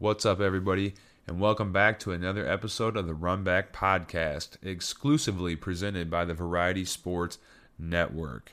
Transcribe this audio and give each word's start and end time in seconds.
What's 0.00 0.24
up, 0.24 0.40
everybody, 0.40 0.94
and 1.26 1.38
welcome 1.38 1.72
back 1.72 1.98
to 1.98 2.12
another 2.12 2.48
episode 2.48 2.96
of 2.96 3.06
the 3.06 3.12
Runback 3.12 3.70
Podcast, 3.70 4.56
exclusively 4.62 5.56
presented 5.56 6.10
by 6.10 6.24
the 6.24 6.32
Variety 6.32 6.86
Sports 6.86 7.36
Network. 7.78 8.52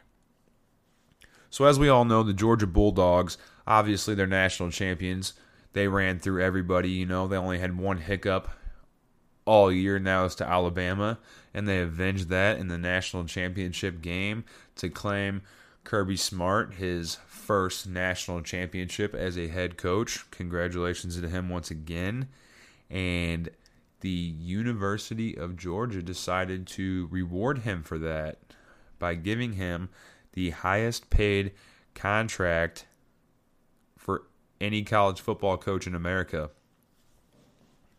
So, 1.49 1.63
as 1.63 1.79
we 1.79 1.87
all 1.87 2.03
know, 2.03 2.21
the 2.21 2.33
Georgia 2.33 2.67
Bulldogs, 2.67 3.37
obviously, 3.65 4.13
they're 4.13 4.27
national 4.27 4.71
champions. 4.71 5.35
They 5.71 5.87
ran 5.87 6.19
through 6.19 6.43
everybody, 6.43 6.89
you 6.89 7.05
know, 7.05 7.29
they 7.29 7.37
only 7.37 7.59
had 7.59 7.77
one 7.77 7.99
hiccup 7.99 8.49
all 9.45 9.71
year 9.71 9.99
now 9.99 10.25
as 10.25 10.35
to 10.35 10.45
Alabama, 10.45 11.17
and 11.53 11.65
they 11.65 11.79
avenged 11.79 12.27
that 12.27 12.59
in 12.59 12.67
the 12.67 12.77
national 12.77 13.23
championship 13.23 14.01
game 14.01 14.43
to 14.75 14.89
claim 14.89 15.43
Kirby 15.87 16.17
Smart 16.17 16.73
his 16.73 17.15
first 17.27 17.87
national 17.87 18.41
championship 18.41 19.15
as 19.15 19.37
a 19.37 19.47
head 19.47 19.77
coach. 19.77 20.29
Congratulations 20.31 21.17
to 21.17 21.29
him 21.29 21.47
once 21.47 21.71
again. 21.71 22.27
And 22.89 23.49
the 24.01 24.09
University 24.09 25.37
of 25.37 25.55
Georgia 25.55 26.01
decided 26.01 26.67
to 26.67 27.07
reward 27.09 27.59
him 27.59 27.83
for 27.83 27.97
that 27.99 28.39
by 28.99 29.15
giving 29.15 29.53
him 29.53 29.87
the 30.33 30.49
highest 30.49 31.09
paid 31.09 31.53
contract 31.95 32.85
for 33.97 34.23
any 34.59 34.83
college 34.83 35.21
football 35.21 35.55
coach 35.55 35.87
in 35.87 35.95
America. 35.95 36.49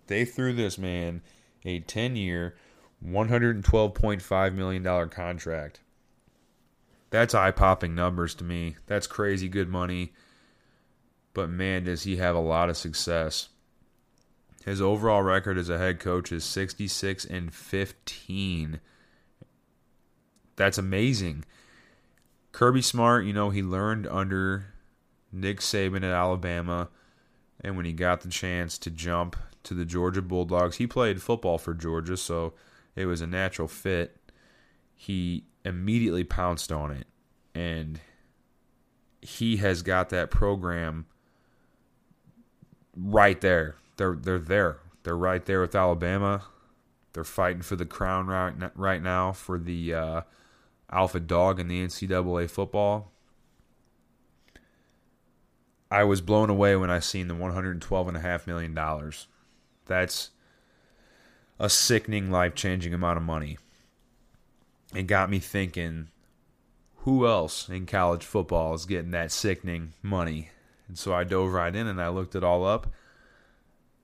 They 0.08 0.27
threw 0.27 0.52
this 0.52 0.77
man 0.77 1.22
a 1.64 1.80
10 1.80 2.16
year, 2.16 2.55
$112.5 3.02 4.55
million 4.55 5.08
contract. 5.08 5.80
That's 7.10 7.34
eye 7.34 7.50
popping 7.50 7.94
numbers 7.94 8.34
to 8.36 8.44
me. 8.44 8.76
That's 8.86 9.06
crazy 9.06 9.48
good 9.48 9.68
money. 9.68 10.12
But 11.34 11.48
man, 11.48 11.84
does 11.84 12.02
he 12.02 12.16
have 12.16 12.36
a 12.36 12.40
lot 12.40 12.68
of 12.68 12.76
success. 12.76 13.48
His 14.64 14.82
overall 14.82 15.22
record 15.22 15.56
as 15.56 15.68
a 15.68 15.78
head 15.78 16.00
coach 16.00 16.30
is 16.32 16.44
66 16.44 17.24
and 17.24 17.55
15. 17.55 18.80
That's 20.56 20.78
amazing. 20.78 21.44
Kirby 22.52 22.83
Smart, 22.83 23.24
you 23.24 23.33
know, 23.33 23.50
he 23.50 23.62
learned 23.62 24.06
under 24.08 24.74
Nick 25.33 25.61
Saban 25.61 25.98
at 25.98 26.05
Alabama. 26.05 26.88
And 27.61 27.77
when 27.77 27.86
he 27.86 27.92
got 27.92 28.20
the 28.20 28.28
chance 28.28 28.77
to 28.78 28.90
jump 28.90 29.36
to 29.64 29.74
the 29.74 29.84
Georgia 29.84 30.22
Bulldogs, 30.22 30.77
he 30.77 30.86
played 30.86 31.22
football 31.22 31.58
for 31.58 31.74
Georgia, 31.74 32.16
so 32.16 32.55
it 32.94 33.06
was 33.06 33.20
a 33.20 33.27
natural 33.27 33.68
fit. 33.68 34.16
He 34.94 35.44
immediately 35.64 36.25
pounced 36.25 36.73
on 36.73 36.91
it. 36.91 37.06
And 37.55 38.01
he 39.20 39.56
has 39.59 39.83
got 39.83 40.11
that 40.11 40.31
program 40.31 41.06
right 42.97 43.41
there. 43.41 43.77
They're 43.97 44.17
they're 44.20 44.39
there. 44.39 44.79
They're 45.03 45.17
right 45.17 45.45
there 45.45 45.61
with 45.61 45.75
Alabama. 45.75 46.42
They're 47.12 47.25
fighting 47.25 47.62
for 47.62 47.77
the 47.77 47.86
crown 47.86 48.27
right 48.27 48.55
right 48.77 49.03
now 49.03 49.33
for 49.33 49.59
the 49.59 49.95
uh, 49.95 50.20
alpha 50.91 51.20
dog 51.20 51.59
in 51.59 51.69
the 51.69 51.84
NCAA 51.84 52.48
football. 52.48 53.12
I 55.91 56.05
was 56.05 56.20
blown 56.20 56.51
away 56.51 56.77
when 56.77 56.91
I 56.91 56.98
seen 56.98 57.29
the 57.29 57.34
112 57.34 58.09
and 58.09 58.17
a 58.17 58.20
half 58.20 58.47
million 58.47 58.75
dollars. 58.75 59.27
That's 59.86 60.31
a 61.59 61.70
sickening, 61.70 62.31
life-changing 62.31 62.92
amount 62.92 63.17
of 63.17 63.23
money 63.23 63.56
it 64.94 65.06
got 65.06 65.31
me 65.31 65.39
thinking 65.39 66.08
who 67.03 67.27
else 67.27 67.69
in 67.69 67.86
college 67.86 68.25
football 68.25 68.75
is 68.75 68.84
getting 68.84 69.12
that 69.12 69.33
sickening 69.33 69.95
money? 70.03 70.50
And 70.89 70.98
so 70.98 71.14
I 71.14 71.25
dove 71.25 71.53
right 71.53 71.75
in 71.75 71.86
and 71.86 72.00
I 72.00 72.08
looked 72.08 72.34
it 72.34 72.45
all 72.45 72.67
up. 72.67 72.89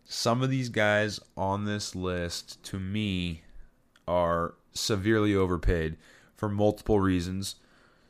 Some 0.05 0.43
of 0.43 0.51
these 0.51 0.69
guys 0.69 1.19
on 1.37 1.65
this 1.65 1.95
list, 1.95 2.63
to 2.65 2.79
me, 2.79 3.43
are 4.07 4.55
severely 4.73 5.35
overpaid 5.35 5.97
for 6.37 6.49
multiple 6.49 7.01
reasons. 7.01 7.57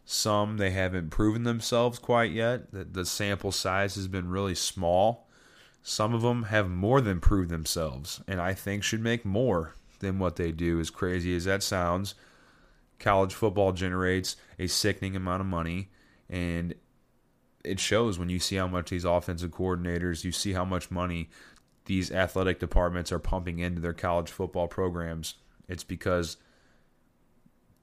Some 0.04 0.58
they 0.58 0.70
haven't 0.70 1.10
proven 1.10 1.44
themselves 1.44 1.98
quite 1.98 2.32
yet. 2.32 2.72
The, 2.72 2.84
the 2.84 3.04
sample 3.04 3.52
size 3.52 3.94
has 3.94 4.08
been 4.08 4.28
really 4.28 4.54
small. 4.54 5.28
Some 5.82 6.14
of 6.14 6.22
them 6.22 6.44
have 6.44 6.68
more 6.68 7.00
than 7.00 7.20
proved 7.20 7.50
themselves, 7.50 8.20
and 8.26 8.40
I 8.40 8.54
think 8.54 8.82
should 8.82 9.02
make 9.02 9.24
more 9.24 9.74
than 10.00 10.18
what 10.18 10.36
they 10.36 10.50
do. 10.50 10.80
As 10.80 10.90
crazy 10.90 11.34
as 11.36 11.44
that 11.44 11.62
sounds, 11.62 12.14
college 12.98 13.34
football 13.34 13.72
generates 13.72 14.36
a 14.58 14.66
sickening 14.66 15.16
amount 15.16 15.40
of 15.40 15.46
money 15.46 15.90
and 16.28 16.74
it 17.64 17.80
shows 17.80 18.18
when 18.18 18.28
you 18.28 18.38
see 18.38 18.56
how 18.56 18.66
much 18.66 18.90
these 18.90 19.04
offensive 19.04 19.50
coordinators, 19.50 20.22
you 20.22 20.32
see 20.32 20.52
how 20.52 20.64
much 20.64 20.90
money 20.90 21.30
these 21.86 22.10
athletic 22.10 22.60
departments 22.60 23.10
are 23.10 23.18
pumping 23.18 23.58
into 23.58 23.80
their 23.80 23.92
college 23.92 24.30
football 24.30 24.68
programs. 24.68 25.34
It's 25.68 25.84
because 25.84 26.36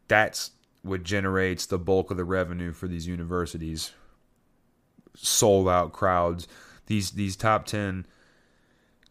that's 0.07 0.51
what 0.83 1.03
generates 1.03 1.65
the 1.65 1.79
bulk 1.79 2.11
of 2.11 2.17
the 2.17 2.23
revenue 2.23 2.71
for 2.71 2.87
these 2.87 3.07
universities. 3.07 3.91
Sold 5.15 5.67
out 5.67 5.93
crowds. 5.93 6.47
These 6.87 7.11
these 7.11 7.35
top 7.35 7.65
10 7.65 8.05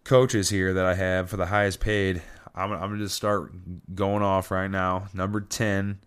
coaches 0.05 0.51
here 0.51 0.73
that 0.75 0.85
I 0.85 0.95
have 0.95 1.31
for 1.31 1.37
the 1.37 1.47
highest 1.47 1.81
paid 1.81 2.23
I'm, 2.55 2.73
I'm 2.73 2.93
to 2.99 3.05
just 3.05 3.17
start 3.17 3.53
going 3.95 4.23
off 4.23 4.51
right 4.51 4.71
now. 4.71 5.07
Number 5.15 5.41
10, 5.41 6.01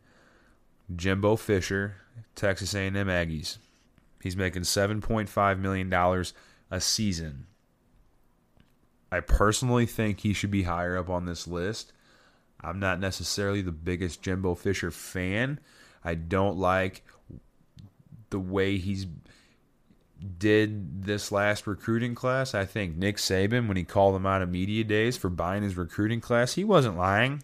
Jimbo 0.96 1.36
Fisher, 1.36 1.96
Texas 2.36 2.74
A&M 2.74 2.94
Aggies. 2.94 3.58
He's 4.22 4.38
making 4.38 4.64
$7.5 4.64 5.60
million 5.60 5.94
a 6.72 6.82
season. 6.82 7.48
I 9.12 9.20
personally 9.20 9.86
think 9.86 10.22
he 10.22 10.34
should 10.34 10.52
be 10.52 10.64
higher 10.64 10.98
up 10.98 11.10
on 11.10 11.26
this 11.26 11.48
list. 11.48 11.94
I'm 12.62 12.80
not 12.80 13.00
necessarily 13.00 13.62
the 13.62 13.72
biggest 13.72 14.22
Jimbo 14.22 14.56
Fisher 14.56 14.90
fan. 14.90 15.60
I 16.04 16.16
don't 16.16 16.58
like 16.58 17.04
the 18.30 18.40
way 18.40 18.78
he's 18.78 19.06
did 20.24 21.04
this 21.04 21.32
last 21.32 21.68
recruiting 21.68 22.16
class, 22.16 22.54
I 22.54 22.66
think 22.66 22.96
Nick 22.96 23.18
Saban, 23.18 23.68
when 23.68 23.78
he 23.78 23.84
called 23.84 24.16
him 24.16 24.26
out 24.26 24.42
of 24.42 24.50
media 24.50 24.84
days 24.84 25.18
for 25.18 25.30
buying 25.30 25.64
his 25.64 25.78
recruiting 25.78 26.22
class, 26.22 26.54
he 26.54 26.64
wasn't 26.64 26.98
lying. 26.98 27.44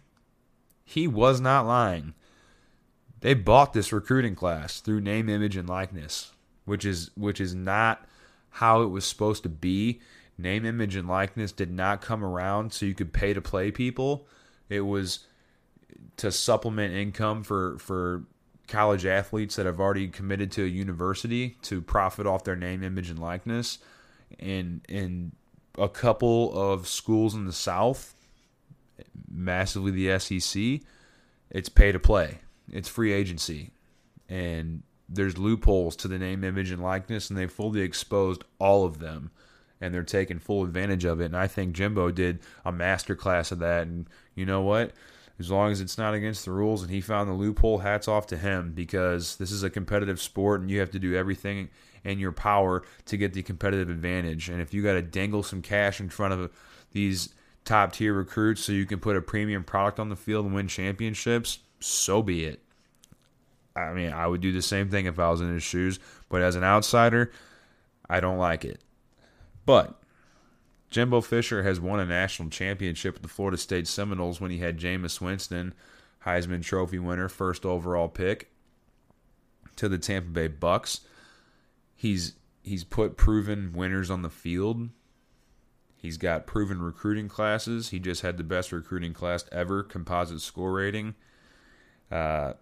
He 0.85 1.07
was 1.07 1.41
not 1.41 1.65
lying. 1.65 2.13
They 3.21 3.33
bought 3.33 3.73
this 3.73 3.91
recruiting 3.91 4.35
class 4.35 4.79
through 4.79 5.01
name, 5.01 5.29
image, 5.29 5.57
and 5.57 5.67
likeness, 5.67 6.31
which 6.65 6.85
is 6.85 7.11
which 7.15 7.41
is 7.41 7.53
not 7.53 8.05
how 8.51 8.81
it 8.81 8.87
was 8.87 9.05
supposed 9.05 9.43
to 9.43 9.49
be. 9.49 9.99
Name, 10.37 10.65
image, 10.65 10.95
and 10.95 11.07
likeness 11.07 11.51
did 11.51 11.69
not 11.69 12.01
come 12.01 12.23
around 12.23 12.71
so 12.71 12.85
you 12.85 12.95
could 12.95 13.11
pay 13.11 13.33
to 13.33 13.41
play 13.41 13.71
people. 13.71 14.25
It 14.69 14.81
was 14.81 15.25
to 16.17 16.31
supplement 16.31 16.93
income 16.93 17.43
for 17.43 17.77
for 17.77 18.23
college 18.69 19.05
athletes 19.05 19.55
that 19.55 19.65
have 19.65 19.79
already 19.79 20.07
committed 20.07 20.51
to 20.53 20.63
a 20.63 20.67
university 20.67 21.57
to 21.63 21.81
profit 21.81 22.25
off 22.25 22.43
their 22.43 22.55
name, 22.55 22.83
image, 22.83 23.09
and 23.09 23.19
likeness. 23.19 23.79
And 24.39 24.85
in 24.87 25.33
a 25.77 25.89
couple 25.89 26.57
of 26.57 26.87
schools 26.87 27.35
in 27.35 27.45
the 27.45 27.53
South, 27.53 28.13
massively 29.29 29.91
the 29.91 30.19
SEC, 30.19 30.81
it's 31.49 31.69
pay 31.69 31.91
to 31.91 31.99
play. 31.99 32.39
It's 32.71 32.87
free 32.87 33.11
agency. 33.11 33.71
And 34.27 34.83
there's 35.07 35.37
loopholes 35.37 35.95
to 35.97 36.07
the 36.07 36.19
name, 36.19 36.43
image, 36.43 36.71
and 36.71 36.83
likeness, 36.83 37.29
and 37.29 37.37
they 37.37 37.47
fully 37.47 37.81
exposed 37.81 38.43
all 38.59 38.85
of 38.85 38.99
them. 38.99 39.31
And 39.81 39.93
they're 39.93 40.03
taking 40.03 40.39
full 40.39 40.63
advantage 40.63 41.05
of 41.05 41.21
it. 41.21 41.25
And 41.25 41.37
I 41.37 41.47
think 41.47 41.73
Jimbo 41.73 42.11
did 42.11 42.39
a 42.65 42.71
master 42.71 43.15
class 43.15 43.51
of 43.51 43.59
that. 43.59 43.83
And 43.87 44.07
you 44.35 44.45
know 44.45 44.61
what? 44.61 44.91
As 45.39 45.49
long 45.49 45.71
as 45.71 45.79
it's 45.79 45.97
not 45.97 46.13
against 46.13 46.45
the 46.45 46.51
rules 46.51 46.81
and 46.81 46.91
he 46.91 47.01
found 47.01 47.29
the 47.29 47.33
loophole, 47.33 47.79
hats 47.79 48.07
off 48.07 48.27
to 48.27 48.37
him 48.37 48.73
because 48.73 49.37
this 49.37 49.51
is 49.51 49.63
a 49.63 49.69
competitive 49.69 50.21
sport 50.21 50.61
and 50.61 50.69
you 50.69 50.79
have 50.79 50.91
to 50.91 50.99
do 50.99 51.15
everything 51.15 51.69
in 52.03 52.19
your 52.19 52.31
power 52.31 52.83
to 53.05 53.17
get 53.17 53.33
the 53.33 53.43
competitive 53.43 53.89
advantage. 53.89 54.49
And 54.49 54.61
if 54.61 54.73
you 54.73 54.83
got 54.83 54.93
to 54.93 55.01
dangle 55.01 55.43
some 55.43 55.61
cash 55.61 55.99
in 55.99 56.09
front 56.09 56.33
of 56.33 56.51
these 56.91 57.33
top 57.63 57.93
tier 57.93 58.13
recruits 58.13 58.63
so 58.63 58.71
you 58.71 58.85
can 58.85 58.99
put 58.99 59.15
a 59.15 59.21
premium 59.21 59.63
product 59.63 59.99
on 59.99 60.09
the 60.09 60.15
field 60.15 60.45
and 60.45 60.53
win 60.53 60.67
championships, 60.67 61.59
so 61.79 62.21
be 62.21 62.45
it. 62.45 62.61
I 63.75 63.93
mean, 63.93 64.11
I 64.11 64.27
would 64.27 64.41
do 64.41 64.51
the 64.51 64.61
same 64.61 64.89
thing 64.89 65.05
if 65.05 65.19
I 65.19 65.29
was 65.29 65.39
in 65.39 65.53
his 65.53 65.63
shoes, 65.63 65.99
but 66.27 66.41
as 66.41 66.55
an 66.55 66.63
outsider, 66.63 67.31
I 68.09 68.19
don't 68.19 68.37
like 68.37 68.65
it. 68.65 68.81
But 69.65 69.98
Jimbo 70.89 71.21
Fisher 71.21 71.63
has 71.63 71.79
won 71.79 71.99
a 71.99 72.05
national 72.05 72.49
championship 72.49 73.13
with 73.15 73.21
the 73.21 73.29
Florida 73.29 73.57
State 73.57 73.87
Seminoles 73.87 74.41
when 74.41 74.51
he 74.51 74.59
had 74.59 74.79
Jameis 74.79 75.21
Winston, 75.21 75.73
Heisman 76.25 76.63
Trophy 76.63 76.99
winner, 76.99 77.29
first 77.29 77.65
overall 77.65 78.07
pick, 78.07 78.51
to 79.75 79.87
the 79.87 79.97
Tampa 79.97 80.29
Bay 80.29 80.47
Bucks. 80.47 81.01
He's 81.95 82.33
he's 82.63 82.83
put 82.83 83.17
proven 83.17 83.71
winners 83.73 84.09
on 84.09 84.21
the 84.21 84.29
field. 84.29 84.89
He's 85.95 86.17
got 86.17 86.47
proven 86.47 86.81
recruiting 86.81 87.27
classes. 87.27 87.89
He 87.89 87.99
just 87.99 88.21
had 88.21 88.37
the 88.37 88.43
best 88.43 88.71
recruiting 88.71 89.13
class 89.13 89.45
ever, 89.51 89.83
composite 89.83 90.41
score 90.41 90.71
rating. 90.71 91.15
Uh, 92.09 92.53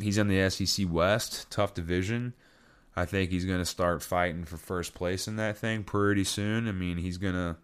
he's 0.00 0.18
in 0.18 0.28
the 0.28 0.48
SEC 0.48 0.86
West, 0.90 1.50
tough 1.50 1.74
division. 1.74 2.32
I 2.98 3.04
think 3.04 3.30
he's 3.30 3.44
going 3.44 3.60
to 3.60 3.64
start 3.64 4.02
fighting 4.02 4.44
for 4.44 4.56
first 4.56 4.92
place 4.92 5.28
in 5.28 5.36
that 5.36 5.56
thing 5.56 5.84
pretty 5.84 6.24
soon. 6.24 6.66
I 6.66 6.72
mean, 6.72 6.96
he's 6.96 7.16
going 7.16 7.34
to 7.34 7.56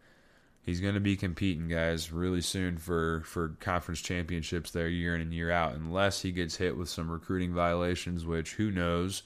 he's 0.62 0.80
going 0.80 0.94
to 0.94 1.00
be 1.00 1.16
competing 1.16 1.66
guys 1.66 2.12
really 2.12 2.40
soon 2.40 2.78
for 2.78 3.22
for 3.26 3.48
conference 3.60 4.00
championships 4.00 4.70
there 4.70 4.88
year 4.88 5.14
in 5.14 5.20
and 5.20 5.34
year 5.34 5.50
out 5.50 5.74
unless 5.74 6.22
he 6.22 6.30
gets 6.30 6.56
hit 6.56 6.76
with 6.76 6.88
some 6.88 7.10
recruiting 7.10 7.52
violations 7.52 8.24
which 8.24 8.54
who 8.54 8.70
knows 8.70 9.24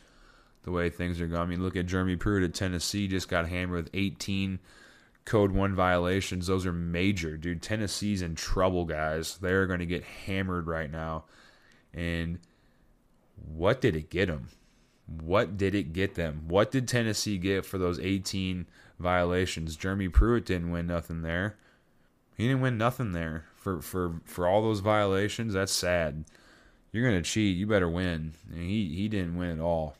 the 0.63 0.71
way 0.71 0.89
things 0.89 1.21
are 1.21 1.27
going. 1.27 1.43
I 1.43 1.47
mean, 1.47 1.63
look 1.63 1.77
at 1.77 1.87
Jeremy 1.87 2.17
Pruitt 2.17 2.43
at 2.43 2.55
Tennessee 2.55 3.07
just 3.07 3.29
got 3.29 3.47
hammered 3.47 3.85
with 3.85 3.91
18 3.95 4.59
code 5.27 5.53
1 5.53 5.75
violations. 5.75 6.47
Those 6.47 6.65
are 6.65 6.73
major, 6.73 7.37
dude. 7.37 7.61
Tennessee's 7.61 8.23
in 8.23 8.35
trouble, 8.35 8.87
guys. 8.87 9.37
They're 9.39 9.67
going 9.67 9.81
to 9.81 9.87
get 9.87 10.05
hammered 10.05 10.67
right 10.67 10.91
now. 10.91 11.25
And 11.93 12.39
what 13.55 13.83
did 13.83 13.95
it 13.95 14.09
get 14.09 14.27
them? 14.29 14.49
What 15.09 15.57
did 15.57 15.75
it 15.75 15.93
get 15.93 16.15
them? 16.15 16.45
What 16.49 16.71
did 16.71 16.87
Tennessee 16.87 17.39
get 17.39 17.65
for 17.65 17.79
those 17.79 17.99
18 17.99 18.67
violations? 18.99 19.77
Jeremy 19.77 20.09
Pruitt 20.09 20.45
didn't 20.45 20.71
win 20.71 20.87
nothing 20.87 21.23
there. 21.23 21.57
He 22.37 22.47
didn't 22.47 22.61
win 22.61 22.79
nothing 22.79 23.13
there 23.13 23.47
for 23.57 23.81
for 23.81 24.21
for 24.25 24.47
all 24.47 24.63
those 24.63 24.81
violations. 24.81 25.55
That's 25.55 25.73
sad. 25.73 26.25
You're 26.93 27.05
gonna 27.05 27.23
cheat. 27.23 27.57
You 27.57 27.67
better 27.67 27.89
win. 27.89 28.35
And 28.53 28.63
he 28.63 28.95
he 28.95 29.09
didn't 29.09 29.37
win 29.37 29.59
at 29.59 29.61
all. 29.61 29.97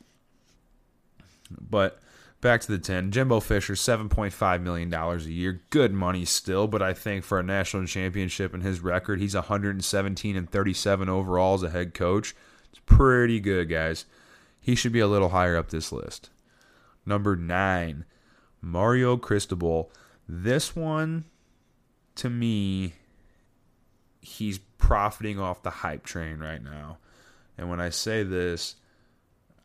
But 1.51 2.01
back 2.41 2.61
to 2.63 2.73
the 2.73 2.79
10. 2.79 3.11
Jimbo 3.11 3.41
Fisher, 3.41 3.75
$7.5 3.75 4.63
million 4.63 4.93
a 4.93 5.17
year. 5.19 5.63
Good 5.71 5.93
money 5.93 6.25
still, 6.25 6.67
but 6.67 6.83
I 6.83 6.93
think 6.93 7.25
for 7.25 7.39
a 7.39 7.43
national 7.43 7.87
championship 7.87 8.55
and 8.55 8.63
his 8.63 8.81
record, 8.81 9.21
he's 9.21 9.35
117 9.35 10.37
and 10.37 10.51
37 10.51 11.09
overall 11.09 11.55
as 11.55 11.63
a 11.63 11.71
head 11.71 11.95
coach. 11.95 12.37
It's 12.71 12.81
pretty 12.85 13.41
good, 13.41 13.69
guys. 13.69 14.05
He 14.61 14.75
should 14.75 14.93
be 14.93 15.01
a 15.01 15.07
little 15.07 15.31
higher 15.31 15.57
up 15.57 15.71
this 15.71 15.93
list. 15.93 16.31
Number 17.07 17.37
nine, 17.37 18.05
Mario 18.61 19.17
Cristobal. 19.17 19.91
This 20.29 20.77
one, 20.77 21.25
to 22.17 22.29
me, 22.29 22.95
he's 24.21 24.59
profiting 24.59 25.39
off 25.39 25.63
the 25.63 25.71
hype 25.71 26.05
train 26.05 26.39
right 26.39 26.63
now. 26.63 26.99
And 27.57 27.71
when 27.71 27.81
I 27.81 27.89
say 27.89 28.23
this, 28.23 28.77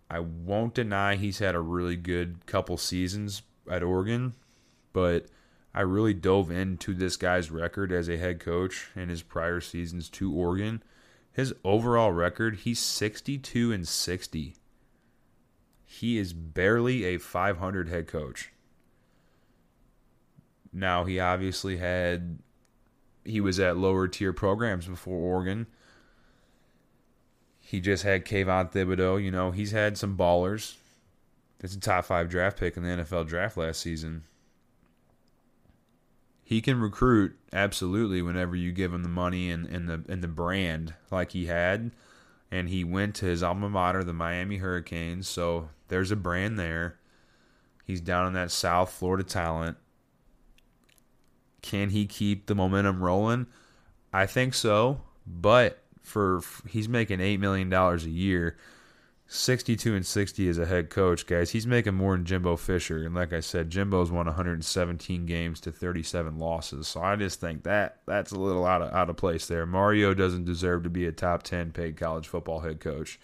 I 0.10 0.20
won't 0.20 0.74
deny 0.74 1.16
he's 1.16 1.40
had 1.40 1.56
a 1.56 1.60
really 1.60 1.96
good 1.96 2.46
couple 2.46 2.78
seasons 2.78 3.42
at 3.70 3.84
Oregon, 3.84 4.34
but 4.94 5.26
I 5.74 5.82
really 5.82 6.14
dove 6.14 6.52
into 6.52 6.94
this 6.94 7.18
guy's 7.18 7.50
record 7.50 7.92
as 7.92 8.08
a 8.08 8.18
head 8.18 8.40
coach 8.40 8.90
in 8.96 9.10
his 9.10 9.24
prior 9.24 9.60
seasons 9.60 10.10
to 10.10 10.32
Oregon. 10.32 10.84
His 11.32 11.54
overall 11.64 12.12
record, 12.12 12.58
he's 12.58 12.80
62 12.80 13.72
and 13.72 13.88
60. 13.88 14.56
He 16.00 16.18
is 16.18 16.34
barely 16.34 17.04
a 17.04 17.20
500 17.20 17.88
head 17.88 18.08
coach. 18.08 18.52
Now, 20.74 21.06
he 21.06 21.20
obviously 21.20 21.78
had, 21.78 22.40
he 23.24 23.40
was 23.40 23.60
at 23.60 23.78
lower 23.78 24.08
tier 24.08 24.34
programs 24.34 24.88
before 24.88 25.20
Oregon. 25.20 25.68
He 27.60 27.80
just 27.80 28.02
had 28.02 28.26
Kayvon 28.26 28.72
Thibodeaux. 28.72 29.24
You 29.24 29.30
know, 29.30 29.52
he's 29.52 29.72
had 29.72 29.96
some 29.96 30.18
ballers. 30.18 30.78
That's 31.60 31.76
a 31.76 31.80
top 31.80 32.06
five 32.06 32.28
draft 32.28 32.58
pick 32.58 32.76
in 32.76 32.82
the 32.82 33.04
NFL 33.04 33.28
draft 33.28 33.56
last 33.56 33.80
season. 33.80 34.24
He 36.44 36.60
can 36.60 36.82
recruit 36.82 37.38
absolutely 37.54 38.24
whenever 38.24 38.56
you 38.56 38.72
give 38.72 38.92
him 38.92 39.04
the 39.04 39.10
money 39.10 39.52
and, 39.52 39.68
and 39.68 39.88
the 39.88 40.04
and 40.10 40.24
the 40.24 40.28
brand 40.28 40.96
like 41.12 41.32
he 41.32 41.46
had 41.46 41.92
and 42.54 42.70
he 42.70 42.84
went 42.84 43.16
to 43.16 43.26
his 43.26 43.42
alma 43.42 43.68
mater, 43.68 44.04
the 44.04 44.14
Miami 44.14 44.58
Hurricanes. 44.58 45.28
So 45.28 45.70
there's 45.88 46.12
a 46.12 46.16
brand 46.16 46.60
there. 46.60 47.00
He's 47.84 48.00
down 48.00 48.28
in 48.28 48.34
that 48.34 48.52
South 48.52 48.92
Florida 48.92 49.24
talent. 49.24 49.76
Can 51.64 51.90
he 51.90 52.06
keep 52.06 52.46
the 52.46 52.54
momentum 52.54 53.02
rolling? 53.02 53.48
I 54.14 54.28
think 54.28 54.54
so, 54.54 55.02
but 55.26 55.82
for 56.04 56.42
he's 56.68 56.88
making 56.88 57.22
eight 57.22 57.40
million 57.40 57.72
dollars 57.72 58.06
a 58.06 58.12
year. 58.12 58.56
62 59.28 59.96
and 59.96 60.06
60 60.06 60.50
as 60.50 60.58
a 60.58 60.66
head 60.66 60.90
coach, 60.90 61.26
guys. 61.26 61.52
He's 61.52 61.66
making 61.66 61.96
more 61.96 62.16
than 62.16 62.26
Jimbo 62.26 62.58
Fisher. 62.58 63.06
And 63.06 63.16
like 63.16 63.34
I 63.34 63.40
said, 63.40 63.70
Jimbo's 63.70 64.12
won 64.12 64.26
117 64.26 65.26
games 65.26 65.60
to 65.62 65.72
37 65.72 66.38
losses. 66.38 66.88
So 66.88 67.02
I 67.02 67.16
just 67.16 67.40
think 67.40 67.64
that 67.64 68.00
that's 68.06 68.32
a 68.32 68.40
little 68.40 68.66
out 68.66 68.82
of 68.82 68.94
out 68.94 69.10
of 69.10 69.18
place 69.18 69.48
there. 69.48 69.66
Mario 69.66 70.14
doesn't 70.14 70.46
deserve 70.46 70.84
to 70.84 70.90
be 70.90 71.08
a 71.08 71.12
top 71.12 71.44
10 71.44 71.72
paid 71.72 71.98
college 71.98 72.28
football 72.28 72.60
head 72.60 72.80
coach. 72.80 73.20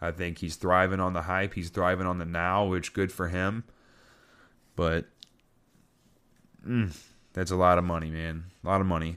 I 0.00 0.10
think 0.10 0.38
he's 0.38 0.56
thriving 0.56 1.00
on 1.00 1.12
the 1.12 1.22
hype. 1.22 1.54
He's 1.54 1.70
thriving 1.70 2.06
on 2.06 2.18
the 2.18 2.24
now, 2.24 2.66
which 2.66 2.92
good 2.92 3.12
for 3.12 3.28
him. 3.28 3.64
But 4.76 5.06
mm, 6.66 6.96
that's 7.32 7.50
a 7.50 7.56
lot 7.56 7.78
of 7.78 7.84
money, 7.84 8.10
man. 8.10 8.44
A 8.64 8.68
lot 8.68 8.80
of 8.80 8.86
money. 8.86 9.16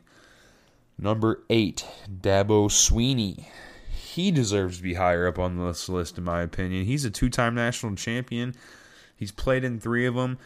Number 0.98 1.44
eight, 1.50 1.86
Dabo 2.10 2.70
Swinney 2.70 3.46
he 4.16 4.32
deserves 4.32 4.78
to 4.78 4.84
be 4.84 4.94
higher 4.94 5.28
up 5.28 5.38
on 5.38 5.58
this 5.58 5.90
list, 5.90 6.18
in 6.18 6.24
my 6.24 6.42
opinion. 6.42 6.86
He's 6.86 7.04
a 7.04 7.10
two 7.10 7.30
time 7.30 7.54
national 7.54 7.96
champion. 7.96 8.56
He's 9.16 9.32
played 9.32 9.64
in 9.66 9.80
three 9.80 10.06
of 10.06 10.16
them. 10.16 10.38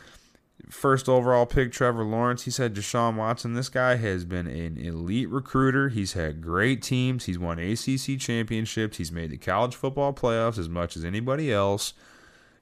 First 0.69 1.07
overall 1.07 1.45
pick, 1.45 1.71
Trevor 1.71 2.03
Lawrence. 2.03 2.43
He's 2.43 2.57
had 2.57 2.73
Deshaun 2.73 3.15
Watson. 3.15 3.53
This 3.53 3.69
guy 3.69 3.95
has 3.95 4.25
been 4.25 4.47
an 4.47 4.77
elite 4.77 5.29
recruiter. 5.29 5.89
He's 5.89 6.13
had 6.13 6.41
great 6.41 6.81
teams. 6.81 7.25
He's 7.25 7.39
won 7.39 7.59
ACC 7.59 8.19
championships. 8.19 8.97
He's 8.97 9.11
made 9.11 9.29
the 9.29 9.37
college 9.37 9.75
football 9.75 10.13
playoffs 10.13 10.57
as 10.57 10.67
much 10.67 10.97
as 10.97 11.05
anybody 11.05 11.53
else. 11.53 11.93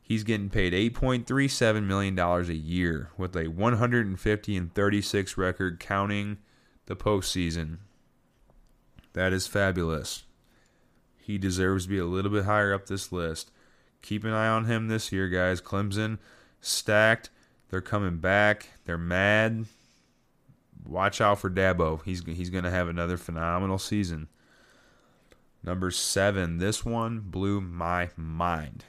He's 0.01 0.23
getting 0.23 0.49
paid 0.49 0.73
$8.37 0.73 1.83
million 1.85 2.19
a 2.19 2.41
year 2.53 3.11
with 3.17 3.35
a 3.35 3.47
150 3.47 4.55
and 4.55 4.73
36 4.73 5.37
record 5.37 5.79
counting 5.79 6.37
the 6.85 6.95
postseason. 6.95 7.77
That 9.13 9.33
is 9.33 9.47
fabulous. 9.47 10.23
He 11.27 11.37
deserves 11.37 11.83
to 11.83 11.89
be 11.89 11.97
a 11.97 12.05
little 12.05 12.31
bit 12.31 12.45
higher 12.45 12.73
up 12.73 12.85
this 12.85 13.11
list. 13.11 13.51
Keep 14.01 14.23
an 14.23 14.31
eye 14.31 14.47
on 14.47 14.63
him 14.63 14.87
this 14.87 15.11
year, 15.11 15.27
guys. 15.27 15.59
Clemson 15.59 16.19
stacked. 16.61 17.29
They're 17.69 17.81
coming 17.81 18.19
back. 18.19 18.69
They're 18.85 18.97
mad. 18.97 19.65
Watch 20.85 21.19
out 21.19 21.39
for 21.39 21.49
Dabo. 21.49 22.01
He's 22.05 22.23
he's 22.23 22.49
going 22.49 22.63
to 22.63 22.69
have 22.71 22.87
another 22.87 23.17
phenomenal 23.17 23.77
season. 23.77 24.29
Number 25.61 25.91
seven. 25.91 26.59
This 26.59 26.85
one 26.85 27.19
blew 27.19 27.59
my 27.59 28.09
mind. 28.15 28.85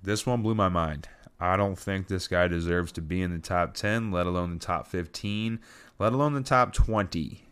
This 0.00 0.24
one 0.24 0.42
blew 0.42 0.54
my 0.54 0.68
mind. 0.68 1.08
I 1.40 1.56
don't 1.56 1.76
think 1.76 2.06
this 2.06 2.28
guy 2.28 2.46
deserves 2.46 2.92
to 2.92 3.02
be 3.02 3.20
in 3.20 3.32
the 3.32 3.40
top 3.40 3.74
10, 3.74 4.12
let 4.12 4.28
alone 4.28 4.52
the 4.52 4.64
top 4.64 4.86
15, 4.86 5.58
let 5.98 6.12
alone 6.12 6.34
the 6.34 6.40
top 6.40 6.72
20. 6.72 7.48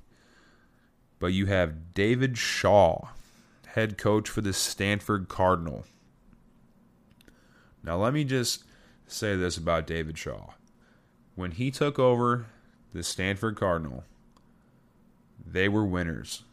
But 1.19 1.33
you 1.33 1.47
have 1.47 1.93
David 1.93 2.39
Shaw 2.39 3.09
head 3.73 3.97
coach 3.97 4.29
for 4.29 4.43
the 4.43 4.53
Stanford 4.53 5.29
Cardinal. 5.29 5.87
Now, 7.83 7.97
let 7.97 8.13
me 8.13 8.23
just 8.23 8.65
say 9.07 9.35
this 9.35 9.57
about 9.57 9.87
David 9.87 10.19
Shaw. 10.19 10.51
When 11.37 11.53
he 11.53 11.71
took 11.71 11.99
over 11.99 12.47
the 12.93 13.03
Stanford 13.03 13.57
Cardinal, 13.57 14.05
they 15.45 15.71
were 15.71 15.87
winners. 15.87 16.45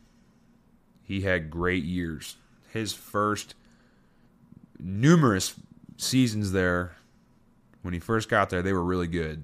He 1.03 1.21
had 1.21 1.51
great 1.51 1.83
years. 1.83 2.37
His 2.71 2.93
first 2.93 3.53
numerous 4.79 5.55
seasons 5.97 6.53
there, 6.53 6.95
when 7.81 7.93
he 7.93 7.99
first 7.99 8.29
got 8.29 8.49
there, 8.49 8.61
they 8.61 8.73
were 8.73 8.83
really 8.83 9.07
good. 9.07 9.43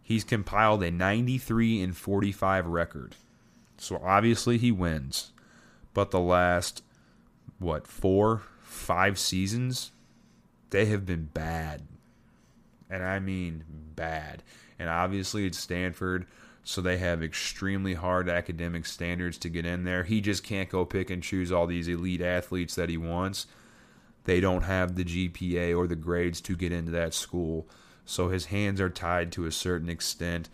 He's 0.00 0.22
compiled 0.22 0.84
a 0.84 0.92
93 0.92 1.82
and 1.82 1.96
45 1.96 2.66
record. 2.66 3.16
So 3.78 4.00
obviously 4.04 4.58
he 4.58 4.70
wins 4.70 5.32
but 5.96 6.10
the 6.10 6.20
last 6.20 6.82
what 7.58 7.86
four, 7.86 8.42
five 8.60 9.18
seasons, 9.18 9.92
they 10.68 10.84
have 10.84 11.06
been 11.06 11.30
bad, 11.32 11.84
and 12.90 13.02
I 13.02 13.18
mean 13.18 13.64
bad. 13.94 14.42
And 14.78 14.90
obviously, 14.90 15.46
it's 15.46 15.58
Stanford, 15.58 16.26
so 16.62 16.82
they 16.82 16.98
have 16.98 17.22
extremely 17.22 17.94
hard 17.94 18.28
academic 18.28 18.84
standards 18.84 19.38
to 19.38 19.48
get 19.48 19.64
in 19.64 19.84
there. 19.84 20.04
He 20.04 20.20
just 20.20 20.44
can't 20.44 20.68
go 20.68 20.84
pick 20.84 21.08
and 21.08 21.22
choose 21.22 21.50
all 21.50 21.66
these 21.66 21.88
elite 21.88 22.20
athletes 22.20 22.74
that 22.74 22.90
he 22.90 22.98
wants. 22.98 23.46
They 24.24 24.38
don't 24.38 24.64
have 24.64 24.96
the 24.96 25.04
GPA 25.04 25.74
or 25.74 25.86
the 25.86 25.96
grades 25.96 26.42
to 26.42 26.56
get 26.56 26.72
into 26.72 26.92
that 26.92 27.14
school. 27.14 27.66
So 28.04 28.28
his 28.28 28.44
hands 28.46 28.82
are 28.82 28.90
tied 28.90 29.32
to 29.32 29.46
a 29.46 29.50
certain 29.50 29.88
extent. 29.88 30.50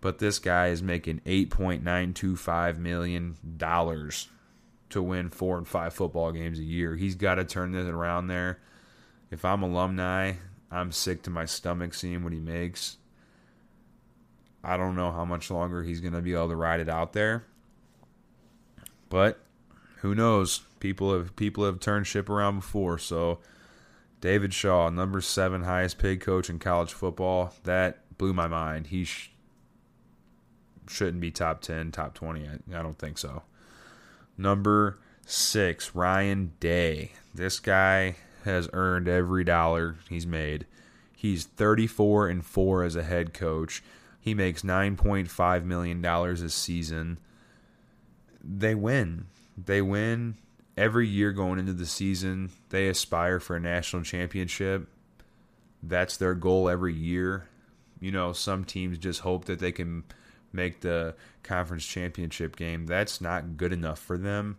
But 0.00 0.20
this 0.20 0.38
guy 0.38 0.68
is 0.68 0.82
making 0.82 1.20
$8.925 1.26 2.78
million 2.78 3.36
to 4.90 5.02
win 5.02 5.30
four 5.30 5.58
and 5.58 5.66
five 5.66 5.92
football 5.94 6.32
games 6.32 6.58
a 6.58 6.64
year. 6.64 6.96
He's 6.96 7.14
got 7.14 7.36
to 7.36 7.44
turn 7.44 7.72
this 7.72 7.86
around 7.86 8.28
there. 8.28 8.60
If 9.30 9.44
I'm 9.44 9.62
alumni, 9.62 10.34
I'm 10.70 10.92
sick 10.92 11.22
to 11.22 11.30
my 11.30 11.44
stomach 11.44 11.94
seeing 11.94 12.22
what 12.22 12.32
he 12.32 12.40
makes. 12.40 12.96
I 14.62 14.76
don't 14.76 14.96
know 14.96 15.12
how 15.12 15.24
much 15.24 15.50
longer 15.50 15.82
he's 15.82 16.00
going 16.00 16.12
to 16.12 16.20
be 16.20 16.34
able 16.34 16.48
to 16.48 16.56
ride 16.56 16.80
it 16.80 16.88
out 16.88 17.12
there. 17.12 17.44
But 19.08 19.40
who 19.98 20.14
knows? 20.14 20.60
People 20.80 21.12
have 21.16 21.36
people 21.36 21.64
have 21.64 21.80
turned 21.80 22.06
ship 22.06 22.28
around 22.28 22.56
before, 22.56 22.98
so 22.98 23.38
David 24.20 24.52
Shaw, 24.52 24.90
number 24.90 25.20
seven 25.20 25.62
highest 25.62 25.98
paid 25.98 26.20
coach 26.20 26.50
in 26.50 26.58
college 26.58 26.92
football. 26.92 27.54
That 27.64 28.18
blew 28.18 28.32
my 28.32 28.48
mind. 28.48 28.88
He 28.88 29.04
sh- 29.04 29.30
shouldn't 30.88 31.20
be 31.20 31.30
top 31.30 31.60
10, 31.60 31.92
top 31.92 32.14
20. 32.14 32.48
I, 32.48 32.78
I 32.78 32.82
don't 32.82 32.98
think 32.98 33.18
so. 33.18 33.42
Number 34.38 34.98
six, 35.24 35.94
Ryan 35.94 36.52
Day. 36.60 37.12
This 37.34 37.58
guy 37.60 38.16
has 38.44 38.68
earned 38.72 39.08
every 39.08 39.44
dollar 39.44 39.96
he's 40.08 40.26
made. 40.26 40.66
He's 41.14 41.44
34 41.44 42.28
and 42.28 42.44
4 42.44 42.84
as 42.84 42.96
a 42.96 43.02
head 43.02 43.34
coach. 43.34 43.82
He 44.20 44.34
makes 44.34 44.62
9.5 44.62 45.64
million 45.64 46.02
dollars 46.02 46.42
a 46.42 46.50
season. 46.50 47.18
They 48.42 48.74
win. 48.74 49.26
They 49.56 49.80
win 49.82 50.36
every 50.76 51.08
year 51.08 51.32
going 51.32 51.58
into 51.58 51.72
the 51.72 51.86
season. 51.86 52.50
They 52.68 52.88
aspire 52.88 53.40
for 53.40 53.56
a 53.56 53.60
national 53.60 54.02
championship. 54.02 54.88
That's 55.82 56.16
their 56.16 56.34
goal 56.34 56.68
every 56.68 56.94
year. 56.94 57.48
You 58.00 58.12
know, 58.12 58.32
some 58.32 58.64
teams 58.64 58.98
just 58.98 59.20
hope 59.20 59.46
that 59.46 59.58
they 59.58 59.72
can 59.72 60.04
make 60.56 60.80
the 60.80 61.14
conference 61.42 61.86
championship 61.86 62.56
game. 62.56 62.86
That's 62.86 63.20
not 63.20 63.56
good 63.56 63.72
enough 63.72 63.98
for 63.98 64.18
them. 64.18 64.56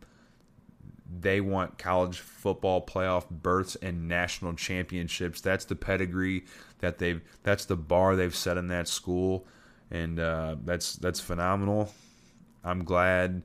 They 1.19 1.41
want 1.41 1.77
college 1.77 2.19
football 2.19 2.85
playoff 2.85 3.29
berths 3.29 3.75
and 3.77 4.07
national 4.07 4.53
championships. 4.53 5.41
That's 5.41 5.65
the 5.65 5.75
pedigree 5.75 6.45
that 6.79 6.97
they've. 6.97 7.21
That's 7.43 7.65
the 7.65 7.77
bar 7.77 8.15
they've 8.15 8.35
set 8.35 8.57
in 8.57 8.67
that 8.67 8.87
school, 8.87 9.45
and 9.89 10.19
uh, 10.19 10.57
that's 10.63 10.95
that's 10.97 11.19
phenomenal. 11.19 11.91
I'm 12.63 12.83
glad 12.83 13.43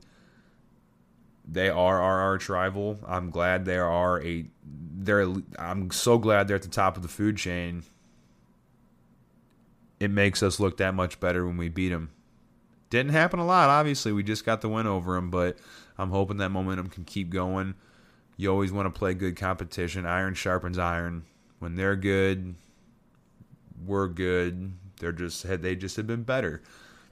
they 1.45 1.69
are 1.69 2.01
our 2.01 2.19
arch 2.21 2.49
rival. 2.49 2.99
I'm 3.07 3.29
glad 3.29 3.65
they 3.65 3.77
are 3.77 4.21
a. 4.23 4.45
They're. 4.65 5.27
I'm 5.57 5.91
so 5.91 6.17
glad 6.17 6.47
they're 6.47 6.55
at 6.55 6.63
the 6.63 6.69
top 6.69 6.95
of 6.97 7.03
the 7.03 7.09
food 7.09 7.37
chain. 7.37 7.83
It 9.99 10.11
makes 10.11 10.43
us 10.43 10.59
look 10.59 10.77
that 10.77 10.93
much 10.93 11.19
better 11.19 11.45
when 11.45 11.57
we 11.57 11.69
beat 11.69 11.89
them. 11.89 12.11
Didn't 12.93 13.13
happen 13.13 13.39
a 13.39 13.45
lot, 13.45 13.69
obviously. 13.69 14.11
We 14.11 14.21
just 14.21 14.45
got 14.45 14.61
the 14.61 14.69
win 14.69 14.85
over 14.85 15.15
them, 15.15 15.31
but 15.31 15.57
I'm 15.97 16.11
hoping 16.11 16.37
that 16.37 16.49
momentum 16.49 16.89
can 16.89 17.05
keep 17.05 17.31
going. 17.31 17.73
You 18.37 18.51
always 18.51 18.71
want 18.71 18.85
to 18.85 18.95
play 18.95 19.15
good 19.15 19.35
competition. 19.35 20.05
Iron 20.05 20.35
sharpens 20.35 20.77
iron. 20.77 21.23
When 21.57 21.75
they're 21.75 21.95
good, 21.95 22.53
we're 23.83 24.09
good. 24.09 24.73
They're 24.99 25.11
just 25.11 25.41
had 25.41 25.63
they 25.63 25.75
just 25.75 25.95
have 25.95 26.05
been 26.05 26.21
better. 26.21 26.61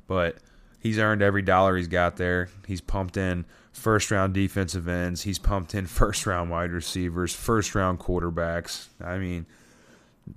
But 0.05 0.37
he's 0.79 0.99
earned 0.99 1.23
every 1.23 1.41
dollar 1.41 1.75
he's 1.75 1.87
got 1.87 2.15
there. 2.15 2.49
He's 2.67 2.79
pumped 2.79 3.17
in 3.17 3.45
first 3.71 4.11
round 4.11 4.35
defensive 4.35 4.87
ends. 4.87 5.23
He's 5.23 5.39
pumped 5.39 5.73
in 5.73 5.87
first 5.87 6.27
round 6.27 6.51
wide 6.51 6.73
receivers, 6.73 7.33
first 7.33 7.73
round 7.73 7.97
quarterbacks. 7.97 8.89
I 9.03 9.17
mean, 9.17 9.47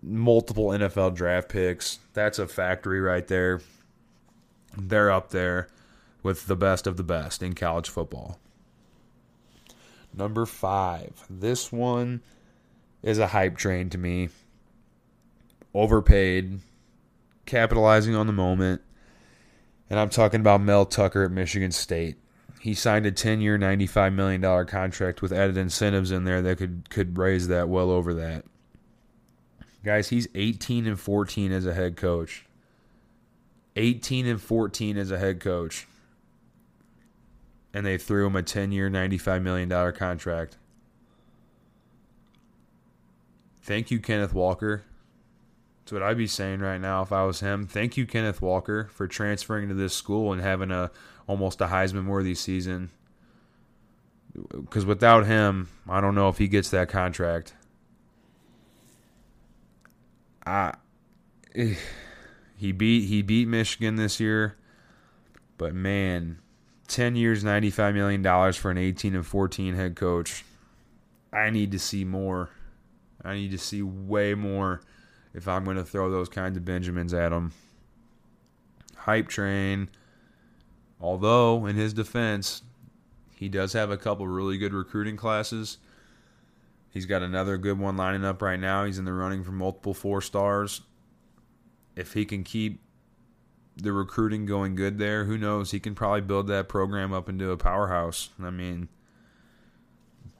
multiple 0.02 0.68
NFL 0.68 1.14
draft 1.14 1.50
picks. 1.50 1.98
That's 2.14 2.38
a 2.38 2.48
factory 2.48 3.02
right 3.02 3.28
there. 3.28 3.60
They're 4.76 5.10
up 5.10 5.30
there 5.30 5.68
with 6.22 6.46
the 6.46 6.56
best 6.56 6.86
of 6.86 6.96
the 6.96 7.02
best 7.02 7.42
in 7.42 7.54
college 7.54 7.88
football. 7.88 8.38
Number 10.16 10.46
five. 10.46 11.24
This 11.28 11.72
one 11.72 12.22
is 13.02 13.18
a 13.18 13.28
hype 13.28 13.56
train 13.56 13.90
to 13.90 13.98
me. 13.98 14.30
Overpaid, 15.74 16.60
capitalizing 17.46 18.14
on 18.14 18.26
the 18.26 18.32
moment. 18.32 18.80
And 19.90 19.98
I'm 19.98 20.08
talking 20.08 20.40
about 20.40 20.60
Mel 20.60 20.86
Tucker 20.86 21.24
at 21.24 21.30
Michigan 21.30 21.72
State. 21.72 22.16
He 22.60 22.72
signed 22.72 23.04
a 23.04 23.12
10-year, 23.12 23.58
$95 23.58 24.14
million 24.14 24.66
contract 24.66 25.20
with 25.20 25.32
added 25.32 25.58
incentives 25.58 26.10
in 26.10 26.24
there 26.24 26.40
that 26.40 26.56
could 26.56 26.88
could 26.88 27.18
raise 27.18 27.48
that 27.48 27.68
well 27.68 27.90
over 27.90 28.14
that. 28.14 28.46
Guys, 29.84 30.08
he's 30.08 30.26
18 30.34 30.86
and 30.86 30.98
14 30.98 31.52
as 31.52 31.66
a 31.66 31.74
head 31.74 31.96
coach. 31.96 32.46
18 33.76 34.26
and 34.26 34.40
14 34.40 34.96
as 34.96 35.10
a 35.10 35.18
head 35.18 35.40
coach 35.40 35.86
and 37.74 37.84
they 37.84 37.98
threw 37.98 38.26
him 38.26 38.36
a 38.36 38.42
10 38.42 38.70
year, 38.70 38.88
$95 38.88 39.42
million 39.42 39.92
contract. 39.92 40.56
Thank 43.62 43.90
you, 43.90 43.98
Kenneth 43.98 44.32
Walker. 44.32 44.84
That's 45.80 45.92
what 45.92 46.02
I'd 46.02 46.16
be 46.16 46.28
saying 46.28 46.60
right 46.60 46.80
now 46.80 47.02
if 47.02 47.12
I 47.12 47.24
was 47.24 47.40
him. 47.40 47.66
Thank 47.66 47.96
you, 47.96 48.06
Kenneth 48.06 48.40
Walker, 48.40 48.88
for 48.92 49.08
transferring 49.08 49.68
to 49.68 49.74
this 49.74 49.92
school 49.92 50.32
and 50.32 50.40
having 50.40 50.70
a 50.70 50.90
almost 51.26 51.60
a 51.60 51.66
Heisman 51.66 52.06
worthy 52.06 52.34
season. 52.34 52.90
Because 54.50 54.86
without 54.86 55.26
him, 55.26 55.68
I 55.88 56.00
don't 56.00 56.14
know 56.14 56.28
if 56.28 56.38
he 56.38 56.48
gets 56.48 56.70
that 56.70 56.88
contract. 56.88 57.54
I 60.46 60.74
eh, 61.54 61.74
he 62.56 62.72
beat 62.72 63.08
he 63.08 63.22
beat 63.22 63.48
Michigan 63.48 63.96
this 63.96 64.20
year, 64.20 64.56
but 65.58 65.74
man, 65.74 66.38
10 66.88 67.16
years, 67.16 67.42
$95 67.42 67.94
million 67.94 68.52
for 68.52 68.70
an 68.70 68.78
18 68.78 69.14
and 69.14 69.26
14 69.26 69.74
head 69.74 69.96
coach. 69.96 70.44
I 71.32 71.50
need 71.50 71.72
to 71.72 71.78
see 71.78 72.04
more. 72.04 72.50
I 73.24 73.34
need 73.34 73.50
to 73.50 73.58
see 73.58 73.82
way 73.82 74.34
more 74.34 74.82
if 75.32 75.48
I'm 75.48 75.64
going 75.64 75.76
to 75.76 75.84
throw 75.84 76.10
those 76.10 76.28
kinds 76.28 76.56
of 76.56 76.64
Benjamins 76.64 77.14
at 77.14 77.32
him. 77.32 77.52
Hype 78.96 79.28
train. 79.28 79.88
Although, 81.00 81.66
in 81.66 81.76
his 81.76 81.92
defense, 81.92 82.62
he 83.34 83.48
does 83.48 83.72
have 83.72 83.90
a 83.90 83.96
couple 83.96 84.26
really 84.26 84.58
good 84.58 84.72
recruiting 84.72 85.16
classes. 85.16 85.78
He's 86.90 87.06
got 87.06 87.22
another 87.22 87.58
good 87.58 87.78
one 87.78 87.96
lining 87.96 88.24
up 88.24 88.40
right 88.40 88.60
now. 88.60 88.84
He's 88.84 88.98
in 88.98 89.04
the 89.04 89.12
running 89.12 89.42
for 89.42 89.50
multiple 89.50 89.94
four 89.94 90.20
stars. 90.20 90.82
If 91.96 92.14
he 92.14 92.24
can 92.24 92.44
keep 92.44 92.80
the 93.76 93.92
recruiting 93.92 94.46
going 94.46 94.74
good 94.74 94.98
there. 94.98 95.24
Who 95.24 95.36
knows? 95.36 95.70
He 95.70 95.80
can 95.80 95.94
probably 95.94 96.20
build 96.20 96.46
that 96.48 96.68
program 96.68 97.12
up 97.12 97.28
into 97.28 97.50
a 97.50 97.56
powerhouse. 97.56 98.30
I 98.42 98.50
mean, 98.50 98.88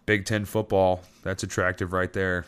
Big 0.06 0.25
Ten 0.25 0.44
football, 0.44 1.02
that's 1.23 1.42
attractive 1.42 1.92
right 1.92 2.12
there. 2.12 2.46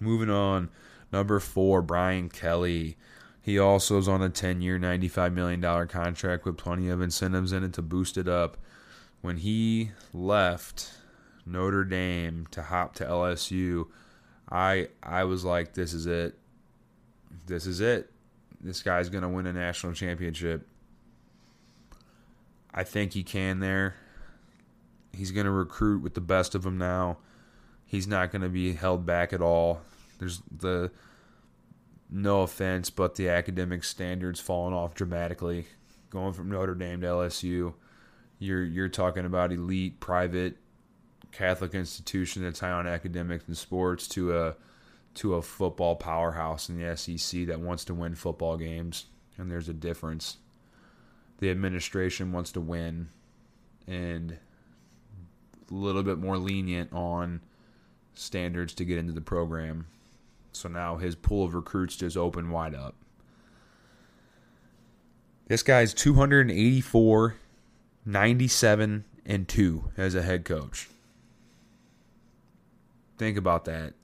Moving 0.00 0.30
on, 0.30 0.70
number 1.12 1.40
four, 1.40 1.82
Brian 1.82 2.28
Kelly. 2.28 2.96
He 3.40 3.58
also 3.58 3.98
is 3.98 4.08
on 4.08 4.22
a 4.22 4.30
10 4.30 4.62
year, 4.62 4.78
$95 4.78 5.34
million 5.34 5.88
contract 5.88 6.44
with 6.44 6.56
plenty 6.56 6.88
of 6.88 7.02
incentives 7.02 7.52
in 7.52 7.62
it 7.62 7.74
to 7.74 7.82
boost 7.82 8.16
it 8.16 8.28
up. 8.28 8.56
When 9.20 9.38
he 9.38 9.90
left 10.12 10.92
Notre 11.44 11.84
Dame 11.84 12.46
to 12.52 12.62
hop 12.62 12.94
to 12.96 13.04
LSU, 13.04 13.86
I 14.50 14.88
I 15.02 15.24
was 15.24 15.44
like, 15.44 15.74
this 15.74 15.94
is 15.94 16.06
it. 16.06 16.38
This 17.46 17.66
is 17.66 17.80
it 17.80 18.10
this 18.64 18.82
guy's 18.82 19.10
going 19.10 19.22
to 19.22 19.28
win 19.28 19.46
a 19.46 19.52
national 19.52 19.92
championship. 19.92 20.66
I 22.72 22.82
think 22.82 23.12
he 23.12 23.22
can 23.22 23.60
there. 23.60 23.94
He's 25.12 25.30
going 25.30 25.44
to 25.44 25.52
recruit 25.52 26.02
with 26.02 26.14
the 26.14 26.20
best 26.20 26.54
of 26.54 26.62
them 26.62 26.78
now. 26.78 27.18
He's 27.84 28.08
not 28.08 28.32
going 28.32 28.42
to 28.42 28.48
be 28.48 28.72
held 28.72 29.06
back 29.06 29.32
at 29.32 29.42
all. 29.42 29.82
There's 30.18 30.42
the 30.50 30.90
no 32.10 32.42
offense, 32.42 32.90
but 32.90 33.14
the 33.14 33.28
academic 33.28 33.84
standards 33.84 34.40
falling 34.40 34.74
off 34.74 34.94
dramatically. 34.94 35.66
Going 36.10 36.32
from 36.32 36.50
Notre 36.50 36.74
Dame 36.74 37.02
to 37.02 37.06
LSU, 37.06 37.74
you're 38.38 38.64
you're 38.64 38.88
talking 38.88 39.24
about 39.24 39.52
elite 39.52 40.00
private 40.00 40.56
Catholic 41.32 41.74
institution 41.74 42.42
that's 42.42 42.60
high 42.60 42.70
on 42.70 42.86
academics 42.86 43.44
and 43.46 43.56
sports 43.56 44.08
to 44.08 44.36
a 44.36 44.56
to 45.14 45.34
a 45.34 45.42
football 45.42 45.96
powerhouse 45.96 46.68
in 46.68 46.78
the 46.78 46.96
SEC 46.96 47.46
that 47.46 47.60
wants 47.60 47.84
to 47.84 47.94
win 47.94 48.14
football 48.14 48.56
games, 48.56 49.06
and 49.38 49.50
there's 49.50 49.68
a 49.68 49.74
difference. 49.74 50.38
The 51.38 51.50
administration 51.50 52.32
wants 52.32 52.52
to 52.52 52.60
win, 52.60 53.08
and 53.86 54.38
a 55.70 55.74
little 55.74 56.02
bit 56.02 56.18
more 56.18 56.38
lenient 56.38 56.92
on 56.92 57.40
standards 58.14 58.74
to 58.74 58.84
get 58.84 58.98
into 58.98 59.12
the 59.12 59.20
program. 59.20 59.86
So 60.52 60.68
now 60.68 60.96
his 60.96 61.14
pool 61.14 61.44
of 61.44 61.54
recruits 61.54 61.96
just 61.96 62.16
open 62.16 62.50
wide 62.50 62.74
up. 62.74 62.94
This 65.46 65.62
guy's 65.62 65.92
284, 65.92 67.34
97, 68.06 69.04
and 69.26 69.48
2 69.48 69.84
as 69.96 70.14
a 70.14 70.22
head 70.22 70.44
coach. 70.44 70.88
Think 73.18 73.36
about 73.36 73.64
that. 73.66 73.94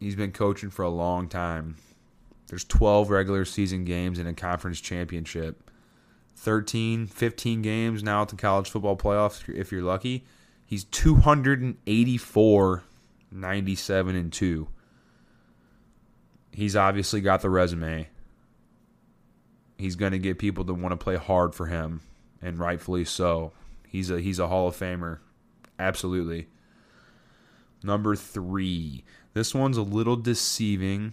He's 0.00 0.16
been 0.16 0.32
coaching 0.32 0.70
for 0.70 0.82
a 0.82 0.88
long 0.88 1.28
time. 1.28 1.76
There's 2.48 2.64
12 2.64 3.10
regular 3.10 3.44
season 3.44 3.84
games 3.84 4.18
in 4.18 4.26
a 4.26 4.32
conference 4.32 4.80
championship. 4.80 5.70
13, 6.36 7.06
15 7.06 7.62
games 7.62 8.02
now 8.02 8.22
at 8.22 8.28
the 8.28 8.36
college 8.36 8.70
football 8.70 8.96
playoffs 8.96 9.46
if 9.54 9.70
you're 9.70 9.82
lucky. 9.82 10.24
He's 10.64 10.84
284 10.84 12.82
97 13.32 14.16
and 14.16 14.32
2. 14.32 14.68
He's 16.52 16.74
obviously 16.74 17.20
got 17.20 17.42
the 17.42 17.50
resume. 17.50 18.08
He's 19.78 19.96
going 19.96 20.12
to 20.12 20.18
get 20.18 20.38
people 20.38 20.64
to 20.64 20.74
want 20.74 20.92
to 20.92 20.96
play 20.96 21.16
hard 21.16 21.54
for 21.54 21.66
him 21.66 22.00
and 22.42 22.58
rightfully 22.58 23.04
so. 23.04 23.52
He's 23.86 24.10
a 24.10 24.20
he's 24.20 24.38
a 24.38 24.48
Hall 24.48 24.68
of 24.68 24.76
Famer. 24.76 25.18
Absolutely. 25.78 26.48
Number 27.82 28.16
three. 28.16 29.04
This 29.32 29.54
one's 29.54 29.76
a 29.76 29.82
little 29.82 30.16
deceiving, 30.16 31.12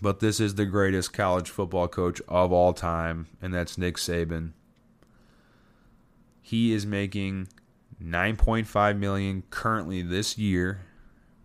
but 0.00 0.18
this 0.18 0.40
is 0.40 0.56
the 0.56 0.66
greatest 0.66 1.12
college 1.12 1.48
football 1.48 1.86
coach 1.86 2.20
of 2.26 2.50
all 2.50 2.72
time, 2.72 3.28
and 3.40 3.54
that's 3.54 3.78
Nick 3.78 3.96
Saban. 3.96 4.50
He 6.40 6.72
is 6.72 6.84
making 6.84 7.48
9.5 8.02 8.98
million 8.98 9.44
currently 9.50 10.02
this 10.02 10.36
year, 10.36 10.80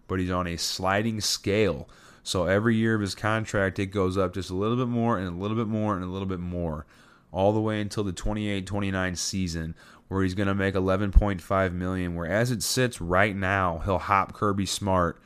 but 0.07 0.19
he's 0.19 0.31
on 0.31 0.47
a 0.47 0.57
sliding 0.57 1.21
scale. 1.21 1.87
So 2.23 2.45
every 2.45 2.75
year 2.75 2.95
of 2.95 3.01
his 3.01 3.13
contract, 3.13 3.77
it 3.77 3.85
goes 3.87 4.17
up 4.17 4.33
just 4.33 4.49
a 4.49 4.55
little 4.55 4.75
bit 4.75 4.87
more 4.87 5.19
and 5.19 5.27
a 5.27 5.39
little 5.39 5.55
bit 5.55 5.67
more 5.67 5.93
and 5.93 6.03
a 6.03 6.07
little 6.07 6.27
bit 6.27 6.39
more, 6.39 6.87
all 7.31 7.53
the 7.53 7.61
way 7.61 7.79
until 7.79 8.03
the 8.03 8.11
28-29 8.11 9.15
season, 9.15 9.75
where 10.07 10.23
he's 10.23 10.33
going 10.33 10.47
to 10.47 10.55
make 10.55 10.73
11.5 10.73 11.73
million. 11.73 12.15
Where 12.15 12.25
as 12.25 12.49
it 12.49 12.63
sits 12.63 12.99
right 12.99 13.35
now, 13.35 13.83
he'll 13.85 13.99
hop 13.99 14.33
Kirby 14.33 14.65
Smart, 14.65 15.21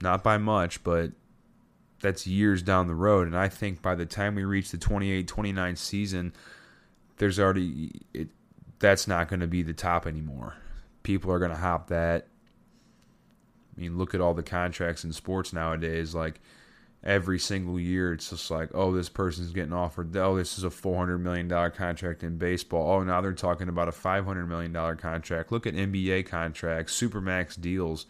not 0.00 0.22
by 0.22 0.38
much, 0.38 0.82
but 0.82 1.12
that's 2.00 2.26
years 2.26 2.62
down 2.62 2.86
the 2.86 2.94
road. 2.94 3.26
And 3.26 3.36
I 3.36 3.48
think 3.48 3.82
by 3.82 3.94
the 3.94 4.06
time 4.06 4.34
we 4.34 4.44
reach 4.44 4.70
the 4.70 4.78
28-29 4.78 5.76
season, 5.76 6.32
there's 7.18 7.38
already 7.38 7.92
it, 8.14 8.28
that's 8.78 9.06
not 9.06 9.28
going 9.28 9.40
to 9.40 9.46
be 9.46 9.62
the 9.62 9.74
top 9.74 10.06
anymore. 10.06 10.54
People 11.02 11.30
are 11.32 11.38
going 11.38 11.50
to 11.50 11.56
hop 11.56 11.88
that. 11.88 12.26
I 13.76 13.80
mean, 13.80 13.98
look 13.98 14.14
at 14.14 14.20
all 14.20 14.34
the 14.34 14.42
contracts 14.42 15.04
in 15.04 15.12
sports 15.12 15.52
nowadays. 15.52 16.14
Like 16.14 16.40
every 17.04 17.38
single 17.38 17.78
year, 17.78 18.12
it's 18.12 18.30
just 18.30 18.50
like, 18.50 18.70
oh, 18.74 18.92
this 18.92 19.08
person's 19.08 19.52
getting 19.52 19.72
offered. 19.72 20.16
Oh, 20.16 20.36
this 20.36 20.58
is 20.58 20.64
a 20.64 20.70
four 20.70 20.96
hundred 20.96 21.18
million 21.18 21.48
dollar 21.48 21.70
contract 21.70 22.22
in 22.22 22.38
baseball. 22.38 22.90
Oh, 22.90 23.02
now 23.02 23.20
they're 23.20 23.32
talking 23.32 23.68
about 23.68 23.88
a 23.88 23.92
five 23.92 24.24
hundred 24.24 24.46
million 24.46 24.72
dollar 24.72 24.96
contract. 24.96 25.52
Look 25.52 25.66
at 25.66 25.74
NBA 25.74 26.26
contracts, 26.26 26.98
supermax 26.98 27.60
deals. 27.60 28.06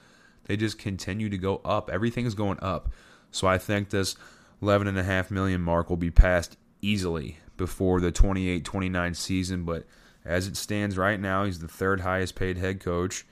They 0.51 0.57
just 0.57 0.81
continue 0.81 1.29
to 1.29 1.39
go 1.39 1.61
up. 1.65 1.89
Everything 1.91 2.27
is 2.27 2.35
going 2.35 2.59
up. 2.61 2.91
So 3.31 3.47
I 3.47 3.57
think 3.57 3.91
this 3.91 4.17
eleven 4.61 4.89
and 4.89 4.99
a 4.99 5.05
half 5.05 5.31
million 5.31 5.61
mark 5.61 5.89
will 5.89 5.97
be 5.97 6.11
passed 6.11 6.57
easily 6.83 7.39
before 7.57 8.01
the 8.01 8.11
28-29 8.11 9.15
season, 9.15 9.63
but 9.63 9.87
as 10.25 10.49
it 10.49 10.57
stands 10.57 10.99
right 10.99 11.21
now, 11.21 11.45
he's 11.45 11.61
the 11.61 11.69
third 11.69 12.01
highest 12.01 12.35
paid 12.35 12.59
head 12.59 12.81
coach, 12.81 13.25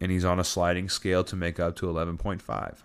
and 0.00 0.10
he's 0.10 0.24
on 0.24 0.40
a 0.40 0.44
sliding 0.44 0.88
scale 0.88 1.22
to 1.22 1.36
make 1.36 1.60
up 1.60 1.76
to 1.76 1.84
11.5. 1.84 2.78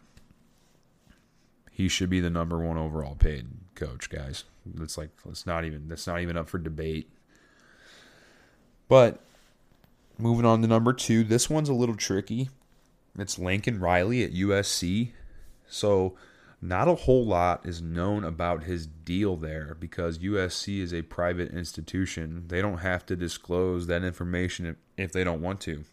He 1.71 1.87
should 1.87 2.09
be 2.09 2.19
the 2.19 2.29
number 2.29 2.59
one 2.59 2.77
overall 2.77 3.15
paid 3.15 3.47
coach, 3.75 4.09
guys. 4.09 4.43
It's 4.81 4.97
like 4.97 5.11
it's 5.29 5.45
not 5.45 5.63
even 5.63 5.87
that's 5.87 6.05
not 6.05 6.19
even 6.19 6.35
up 6.35 6.49
for 6.49 6.57
debate. 6.57 7.09
But 8.89 9.21
moving 10.17 10.43
on 10.43 10.61
to 10.63 10.67
number 10.67 10.91
two, 10.91 11.23
this 11.23 11.49
one's 11.49 11.69
a 11.69 11.73
little 11.73 11.95
tricky. 11.95 12.49
It's 13.17 13.39
Lincoln 13.39 13.79
Riley 13.79 14.23
at 14.23 14.33
USC. 14.33 15.11
So 15.67 16.15
not 16.61 16.87
a 16.87 16.95
whole 16.95 17.25
lot 17.25 17.65
is 17.65 17.81
known 17.81 18.23
about 18.23 18.63
his 18.63 18.87
deal 18.87 19.35
there 19.35 19.75
because 19.79 20.19
USC 20.19 20.79
is 20.79 20.93
a 20.93 21.01
private 21.03 21.51
institution. 21.51 22.45
They 22.47 22.61
don't 22.61 22.79
have 22.79 23.05
to 23.07 23.15
disclose 23.15 23.87
that 23.87 24.03
information 24.03 24.75
if 24.97 25.11
they 25.11 25.23
don't 25.23 25.41
want 25.41 25.61
to. 25.61 25.83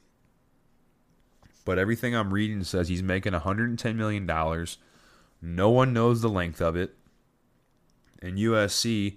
But 1.64 1.78
everything 1.78 2.14
I'm 2.16 2.32
reading 2.32 2.64
says 2.64 2.88
he's 2.88 3.02
making 3.02 3.32
$110 3.32 3.96
million. 3.96 4.26
No 5.40 5.70
one 5.70 5.92
knows 5.92 6.20
the 6.20 6.28
length 6.28 6.60
of 6.60 6.76
it. 6.76 6.94
And 8.20 8.38
USC 8.38 9.16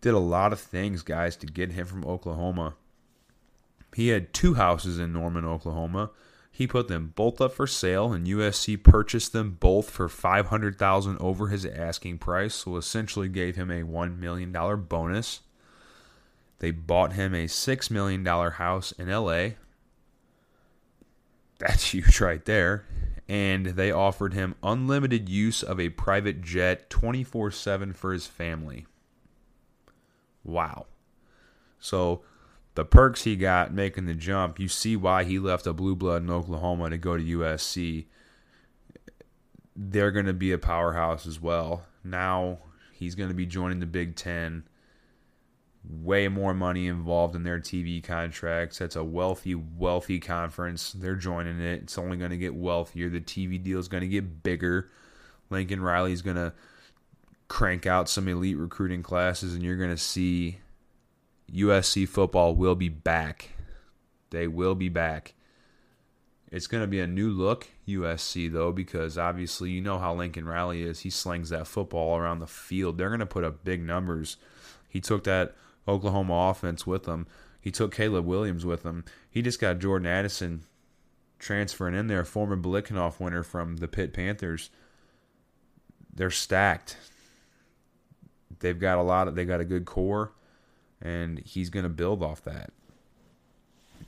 did 0.00 0.14
a 0.14 0.18
lot 0.18 0.52
of 0.52 0.60
things, 0.60 1.02
guys, 1.02 1.36
to 1.36 1.46
get 1.46 1.72
him 1.72 1.86
from 1.86 2.04
Oklahoma. 2.04 2.74
He 3.94 4.08
had 4.08 4.34
two 4.34 4.54
houses 4.54 4.98
in 4.98 5.12
Norman, 5.12 5.44
Oklahoma. 5.44 6.10
He 6.56 6.66
put 6.66 6.88
them 6.88 7.12
both 7.14 7.38
up 7.42 7.52
for 7.52 7.66
sale, 7.66 8.14
and 8.14 8.26
USC 8.26 8.82
purchased 8.82 9.34
them 9.34 9.58
both 9.60 9.90
for 9.90 10.08
five 10.08 10.46
hundred 10.46 10.78
thousand 10.78 11.18
over 11.18 11.48
his 11.48 11.66
asking 11.66 12.16
price. 12.16 12.54
So 12.54 12.78
essentially, 12.78 13.28
gave 13.28 13.56
him 13.56 13.70
a 13.70 13.82
one 13.82 14.18
million 14.18 14.52
dollar 14.52 14.78
bonus. 14.78 15.40
They 16.60 16.70
bought 16.70 17.12
him 17.12 17.34
a 17.34 17.46
six 17.46 17.90
million 17.90 18.24
dollar 18.24 18.52
house 18.52 18.92
in 18.92 19.10
L.A. 19.10 19.58
That's 21.58 21.90
huge 21.92 22.22
right 22.22 22.42
there. 22.46 22.86
And 23.28 23.66
they 23.66 23.90
offered 23.90 24.32
him 24.32 24.54
unlimited 24.62 25.28
use 25.28 25.62
of 25.62 25.78
a 25.78 25.90
private 25.90 26.40
jet 26.40 26.88
24 26.88 27.50
7 27.50 27.92
for 27.92 28.14
his 28.14 28.26
family. 28.26 28.86
Wow. 30.42 30.86
So 31.78 32.22
the 32.76 32.84
perks 32.84 33.24
he 33.24 33.36
got 33.36 33.72
making 33.72 34.04
the 34.04 34.14
jump, 34.14 34.60
you 34.60 34.68
see 34.68 34.96
why 34.96 35.24
he 35.24 35.38
left 35.38 35.66
a 35.66 35.72
blue 35.72 35.96
blood 35.96 36.22
in 36.22 36.30
Oklahoma 36.30 36.90
to 36.90 36.98
go 36.98 37.16
to 37.16 37.24
USC. 37.24 38.04
They're 39.74 40.10
going 40.10 40.26
to 40.26 40.34
be 40.34 40.52
a 40.52 40.58
powerhouse 40.58 41.26
as 41.26 41.40
well. 41.40 41.86
Now 42.04 42.58
he's 42.92 43.14
going 43.14 43.30
to 43.30 43.34
be 43.34 43.46
joining 43.46 43.80
the 43.80 43.86
Big 43.86 44.14
Ten. 44.14 44.64
Way 45.88 46.28
more 46.28 46.52
money 46.52 46.86
involved 46.86 47.34
in 47.34 47.44
their 47.44 47.60
TV 47.60 48.04
contracts. 48.04 48.78
That's 48.78 48.96
a 48.96 49.04
wealthy, 49.04 49.54
wealthy 49.54 50.20
conference. 50.20 50.92
They're 50.92 51.14
joining 51.14 51.60
it. 51.60 51.84
It's 51.84 51.96
only 51.96 52.18
going 52.18 52.32
to 52.32 52.36
get 52.36 52.54
wealthier. 52.54 53.08
The 53.08 53.20
TV 53.20 53.62
deal 53.62 53.78
is 53.78 53.88
going 53.88 54.02
to 54.02 54.08
get 54.08 54.42
bigger. 54.42 54.90
Lincoln 55.48 55.80
Riley's 55.80 56.22
going 56.22 56.36
to 56.36 56.52
crank 57.48 57.86
out 57.86 58.10
some 58.10 58.28
elite 58.28 58.58
recruiting 58.58 59.02
classes, 59.02 59.54
and 59.54 59.62
you're 59.62 59.76
going 59.76 59.90
to 59.90 59.96
see 59.96 60.58
USC 61.52 62.08
football 62.08 62.54
will 62.54 62.74
be 62.74 62.88
back. 62.88 63.50
They 64.30 64.48
will 64.48 64.74
be 64.74 64.88
back. 64.88 65.34
It's 66.50 66.66
going 66.66 66.82
to 66.82 66.88
be 66.88 67.00
a 67.00 67.06
new 67.06 67.30
look, 67.30 67.68
USC, 67.88 68.52
though, 68.52 68.72
because 68.72 69.18
obviously 69.18 69.70
you 69.70 69.80
know 69.80 69.98
how 69.98 70.14
Lincoln 70.14 70.46
Riley 70.46 70.82
is. 70.82 71.00
He 71.00 71.10
slings 71.10 71.50
that 71.50 71.66
football 71.66 72.16
around 72.16 72.38
the 72.38 72.46
field. 72.46 72.98
They're 72.98 73.08
going 73.08 73.20
to 73.20 73.26
put 73.26 73.44
up 73.44 73.64
big 73.64 73.82
numbers. 73.82 74.36
He 74.88 75.00
took 75.00 75.24
that 75.24 75.54
Oklahoma 75.88 76.50
offense 76.50 76.86
with 76.86 77.06
him. 77.06 77.26
He 77.60 77.70
took 77.70 77.94
Caleb 77.94 78.26
Williams 78.26 78.64
with 78.64 78.84
him. 78.84 79.04
He 79.28 79.42
just 79.42 79.60
got 79.60 79.80
Jordan 79.80 80.06
Addison 80.06 80.64
transferring 81.38 81.94
in 81.94 82.06
there, 82.06 82.24
former 82.24 82.56
Biletnikoff 82.56 83.18
winner 83.18 83.42
from 83.42 83.78
the 83.78 83.88
Pitt 83.88 84.12
Panthers. 84.12 84.70
They're 86.14 86.30
stacked. 86.30 86.96
They've 88.60 88.78
got 88.78 88.98
a 88.98 89.02
lot 89.02 89.28
of. 89.28 89.34
They 89.34 89.44
got 89.44 89.60
a 89.60 89.64
good 89.64 89.84
core 89.84 90.32
and 91.06 91.38
he's 91.44 91.70
going 91.70 91.84
to 91.84 91.88
build 91.88 92.20
off 92.20 92.42
that. 92.42 92.72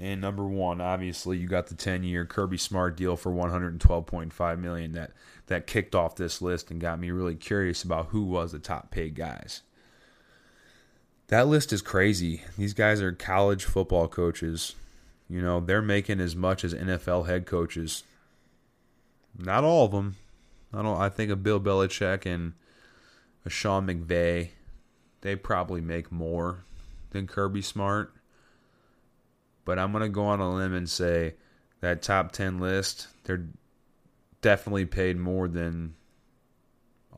And 0.00 0.20
number 0.20 0.44
one, 0.44 0.80
obviously, 0.80 1.38
you 1.38 1.46
got 1.46 1.68
the 1.68 1.74
10-year 1.74 2.26
Kirby 2.26 2.58
Smart 2.58 2.96
deal 2.96 3.16
for 3.16 3.30
112.5 3.32 4.58
million 4.58 4.92
that 4.92 5.12
that 5.46 5.66
kicked 5.66 5.94
off 5.94 6.16
this 6.16 6.42
list 6.42 6.70
and 6.70 6.80
got 6.80 7.00
me 7.00 7.10
really 7.10 7.36
curious 7.36 7.82
about 7.82 8.08
who 8.08 8.24
was 8.24 8.52
the 8.52 8.58
top 8.58 8.90
paid 8.90 9.14
guys. 9.14 9.62
That 11.28 11.46
list 11.46 11.72
is 11.72 11.82
crazy. 11.82 12.42
These 12.56 12.74
guys 12.74 13.00
are 13.00 13.12
college 13.12 13.64
football 13.64 14.08
coaches. 14.08 14.74
You 15.28 15.40
know, 15.40 15.60
they're 15.60 15.80
making 15.80 16.20
as 16.20 16.34
much 16.34 16.64
as 16.64 16.74
NFL 16.74 17.26
head 17.26 17.46
coaches. 17.46 18.02
Not 19.38 19.64
all 19.64 19.84
of 19.84 19.92
them. 19.92 20.16
I 20.74 20.82
don't. 20.82 21.00
I 21.00 21.08
think 21.08 21.30
of 21.30 21.42
Bill 21.42 21.60
Belichick 21.60 22.26
and 22.26 22.54
a 23.44 23.50
Sean 23.50 23.86
McVay. 23.86 24.50
They 25.20 25.36
probably 25.36 25.80
make 25.80 26.12
more 26.12 26.64
than 27.10 27.26
Kirby 27.26 27.62
Smart. 27.62 28.14
But 29.64 29.78
I'm 29.78 29.92
going 29.92 30.02
to 30.02 30.08
go 30.08 30.24
on 30.24 30.40
a 30.40 30.54
limb 30.54 30.74
and 30.74 30.88
say 30.88 31.34
that 31.80 32.02
top 32.02 32.32
10 32.32 32.58
list, 32.58 33.08
they're 33.24 33.46
definitely 34.40 34.86
paid 34.86 35.16
more 35.16 35.48
than 35.48 35.94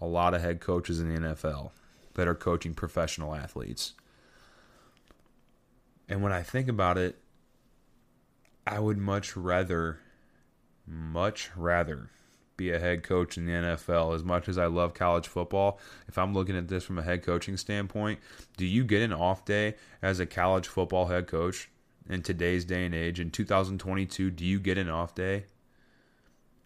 a 0.00 0.06
lot 0.06 0.34
of 0.34 0.40
head 0.40 0.60
coaches 0.60 1.00
in 1.00 1.14
the 1.14 1.20
NFL 1.20 1.70
that 2.14 2.26
are 2.26 2.34
coaching 2.34 2.74
professional 2.74 3.34
athletes. 3.34 3.92
And 6.08 6.22
when 6.22 6.32
I 6.32 6.42
think 6.42 6.68
about 6.68 6.98
it, 6.98 7.16
I 8.66 8.80
would 8.80 8.98
much 8.98 9.36
rather, 9.36 10.00
much 10.86 11.50
rather 11.56 12.10
be 12.60 12.70
a 12.70 12.78
head 12.78 13.02
coach 13.02 13.38
in 13.38 13.46
the 13.46 13.52
NFL. 13.52 14.14
As 14.14 14.22
much 14.22 14.46
as 14.46 14.58
I 14.58 14.66
love 14.66 14.92
college 14.92 15.26
football, 15.26 15.80
if 16.08 16.18
I'm 16.18 16.34
looking 16.34 16.56
at 16.56 16.68
this 16.68 16.84
from 16.84 16.98
a 16.98 17.02
head 17.02 17.22
coaching 17.22 17.56
standpoint, 17.56 18.20
do 18.58 18.66
you 18.66 18.84
get 18.84 19.00
an 19.00 19.14
off 19.14 19.46
day 19.46 19.76
as 20.02 20.20
a 20.20 20.26
college 20.26 20.68
football 20.68 21.06
head 21.06 21.26
coach 21.26 21.70
in 22.08 22.20
today's 22.20 22.66
day 22.66 22.84
and 22.84 22.94
age? 22.94 23.18
In 23.18 23.30
2022, 23.30 24.30
do 24.30 24.44
you 24.44 24.60
get 24.60 24.76
an 24.76 24.90
off 24.90 25.14
day? 25.14 25.44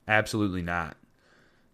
Absolutely 0.08 0.62
not. 0.62 0.96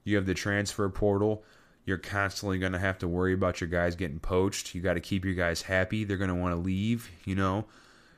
You 0.04 0.16
have 0.16 0.26
the 0.26 0.34
transfer 0.34 0.88
portal. 0.90 1.42
You're 1.86 1.96
constantly 1.96 2.58
going 2.58 2.72
to 2.72 2.78
have 2.78 2.98
to 2.98 3.08
worry 3.08 3.32
about 3.32 3.62
your 3.62 3.70
guys 3.70 3.96
getting 3.96 4.20
poached. 4.20 4.74
You 4.74 4.82
got 4.82 4.94
to 4.94 5.00
keep 5.00 5.24
your 5.24 5.34
guys 5.34 5.62
happy. 5.62 6.04
They're 6.04 6.18
going 6.18 6.28
to 6.28 6.34
want 6.34 6.54
to 6.54 6.60
leave, 6.60 7.10
you 7.24 7.34
know. 7.34 7.64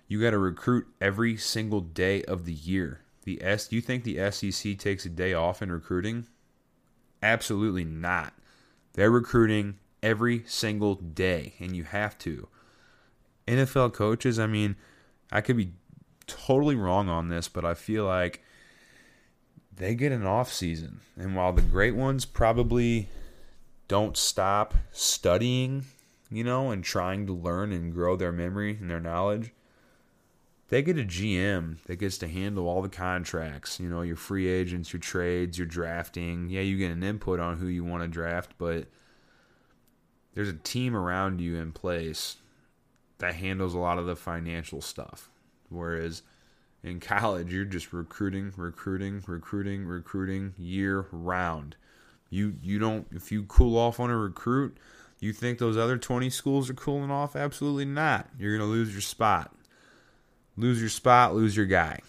You 0.09 0.21
got 0.21 0.31
to 0.31 0.38
recruit 0.38 0.88
every 1.01 1.37
single 1.37 1.81
day 1.81 2.25
of 2.25 2.45
the 2.45 2.53
year. 2.53 3.03
The 3.24 3.42
S. 3.42 3.68
Do 3.68 3.76
you 3.76 3.82
think 3.82 4.04
the 4.04 4.30
SEC 4.30 4.78
takes 4.78 5.06
a 5.06 5.08
day 5.08 5.32
off 5.32 5.62
in 5.62 5.70
recruiting? 5.70 6.26
Absolutely 7.22 7.85
not. 7.85 8.35
They're 8.94 9.11
recruiting 9.11 9.78
every 10.02 10.42
single 10.46 10.96
day, 10.96 11.54
and 11.61 11.76
you 11.76 11.85
have 11.85 12.18
to. 12.18 12.48
NFL 13.46 13.92
coaches, 13.92 14.38
I 14.38 14.46
mean, 14.46 14.76
I 15.30 15.40
could 15.40 15.56
be 15.56 15.72
totally 16.26 16.74
wrong 16.74 17.08
on 17.08 17.28
this, 17.28 17.48
but 17.48 17.64
I 17.64 17.74
feel 17.74 18.04
like 18.04 18.42
they 19.74 19.94
get 19.94 20.12
an 20.12 20.26
off 20.26 20.52
season. 20.52 21.00
And 21.16 21.35
while 21.35 21.52
the 21.52 21.62
great 21.62 21.94
ones 21.94 22.24
probably 22.24 23.08
don't 23.88 24.16
stop 24.16 24.74
studying, 24.90 25.85
you 26.30 26.44
know, 26.44 26.70
and 26.70 26.82
trying 26.85 27.26
to 27.26 27.32
learn 27.32 27.72
and 27.72 27.92
grow 27.92 28.16
their 28.16 28.32
memory 28.32 28.76
and 28.80 28.90
their 28.90 29.00
knowledge, 29.00 29.52
they 30.72 30.80
get 30.80 30.98
a 30.98 31.04
GM 31.04 31.76
that 31.85 31.96
gets 31.96 32.16
to 32.16 32.26
handle 32.26 32.66
all 32.66 32.80
the 32.80 32.88
contracts, 32.88 33.78
you 33.78 33.90
know, 33.90 34.00
your 34.00 34.16
free 34.16 34.48
agents, 34.48 34.90
your 34.90 35.00
trades, 35.00 35.58
your 35.58 35.66
drafting. 35.66 36.48
Yeah, 36.48 36.62
you 36.62 36.78
get 36.78 36.90
an 36.90 37.02
input 37.02 37.40
on 37.40 37.58
who 37.58 37.66
you 37.66 37.85
want 37.85 38.04
to 38.04 38.08
draft, 38.08 38.52
but 38.56 38.87
there's 40.32 40.48
a 40.48 40.54
team 40.54 40.96
around 40.96 41.42
you 41.42 41.56
in 41.56 41.72
place 41.72 42.37
that 43.18 43.35
handles 43.35 43.74
a 43.74 43.78
lot 43.78 43.98
of 43.98 44.06
the 44.06 44.16
financial 44.16 44.80
stuff. 44.80 45.28
Whereas 45.68 46.22
in 46.82 47.00
college, 47.00 47.52
you're 47.52 47.66
just 47.66 47.92
recruiting, 47.92 48.50
recruiting, 48.56 49.22
recruiting, 49.26 49.85
recruiting 49.85 50.54
year 50.56 51.04
round. 51.12 51.76
You 52.30 52.54
you 52.62 52.78
don't 52.78 53.06
if 53.11 53.30
you 53.30 53.42
cool 53.42 53.76
off 53.76 54.00
on 54.00 54.08
a 54.08 54.16
recruit, 54.16 54.78
you 55.20 55.35
think 55.35 55.58
those 55.58 55.76
other 55.76 55.98
20 55.98 56.30
schools 56.30 56.70
are 56.70 56.74
cooling 56.74 57.11
off? 57.11 57.37
Absolutely 57.37 57.85
not. 57.85 58.30
You're 58.38 58.56
going 58.56 58.66
to 58.66 58.74
lose 58.74 58.92
your 58.92 59.02
spot. 59.02 59.54
Lose 60.57 60.81
your 60.81 60.91
spot, 60.91 61.35
lose 61.35 61.57
your 61.57 61.67
guy. 61.67 62.01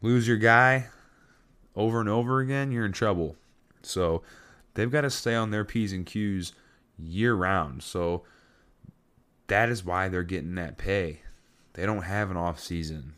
Lose 0.00 0.26
your 0.26 0.36
guy 0.36 0.88
over 1.74 2.00
and 2.00 2.08
over 2.08 2.40
again, 2.40 2.70
you're 2.70 2.84
in 2.84 2.92
trouble. 2.92 3.36
So, 3.82 4.22
they've 4.74 4.90
got 4.90 5.02
to 5.02 5.10
stay 5.10 5.34
on 5.34 5.50
their 5.50 5.64
P's 5.64 5.92
and 5.92 6.04
Q's 6.04 6.52
year 6.98 7.34
round. 7.34 7.82
So, 7.82 8.24
that 9.46 9.68
is 9.68 9.84
why 9.84 10.08
they're 10.08 10.22
getting 10.22 10.54
that 10.56 10.78
pay. 10.78 11.20
They 11.74 11.86
don't 11.86 12.02
have 12.02 12.30
an 12.30 12.36
off 12.36 12.60
season. 12.60 13.14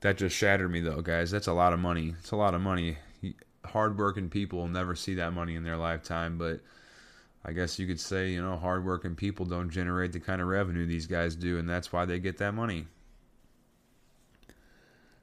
That 0.00 0.18
just 0.18 0.36
shattered 0.36 0.70
me 0.70 0.80
though, 0.80 1.00
guys. 1.00 1.30
That's 1.30 1.46
a 1.46 1.52
lot 1.52 1.72
of 1.72 1.80
money. 1.80 2.14
It's 2.18 2.30
a 2.30 2.36
lot 2.36 2.54
of 2.54 2.60
money. 2.60 2.98
Hardworking 3.64 4.28
people 4.28 4.58
will 4.58 4.68
never 4.68 4.94
see 4.94 5.14
that 5.14 5.32
money 5.32 5.56
in 5.56 5.64
their 5.64 5.78
lifetime, 5.78 6.36
but 6.36 6.60
I 7.44 7.52
guess 7.52 7.78
you 7.78 7.86
could 7.86 8.00
say, 8.00 8.30
you 8.30 8.42
know, 8.42 8.56
hardworking 8.56 9.14
people 9.14 9.44
don't 9.44 9.70
generate 9.70 10.12
the 10.12 10.20
kind 10.20 10.40
of 10.40 10.48
revenue 10.48 10.86
these 10.86 11.06
guys 11.06 11.36
do, 11.36 11.58
and 11.58 11.68
that's 11.68 11.92
why 11.92 12.06
they 12.06 12.18
get 12.18 12.38
that 12.38 12.54
money. 12.54 12.86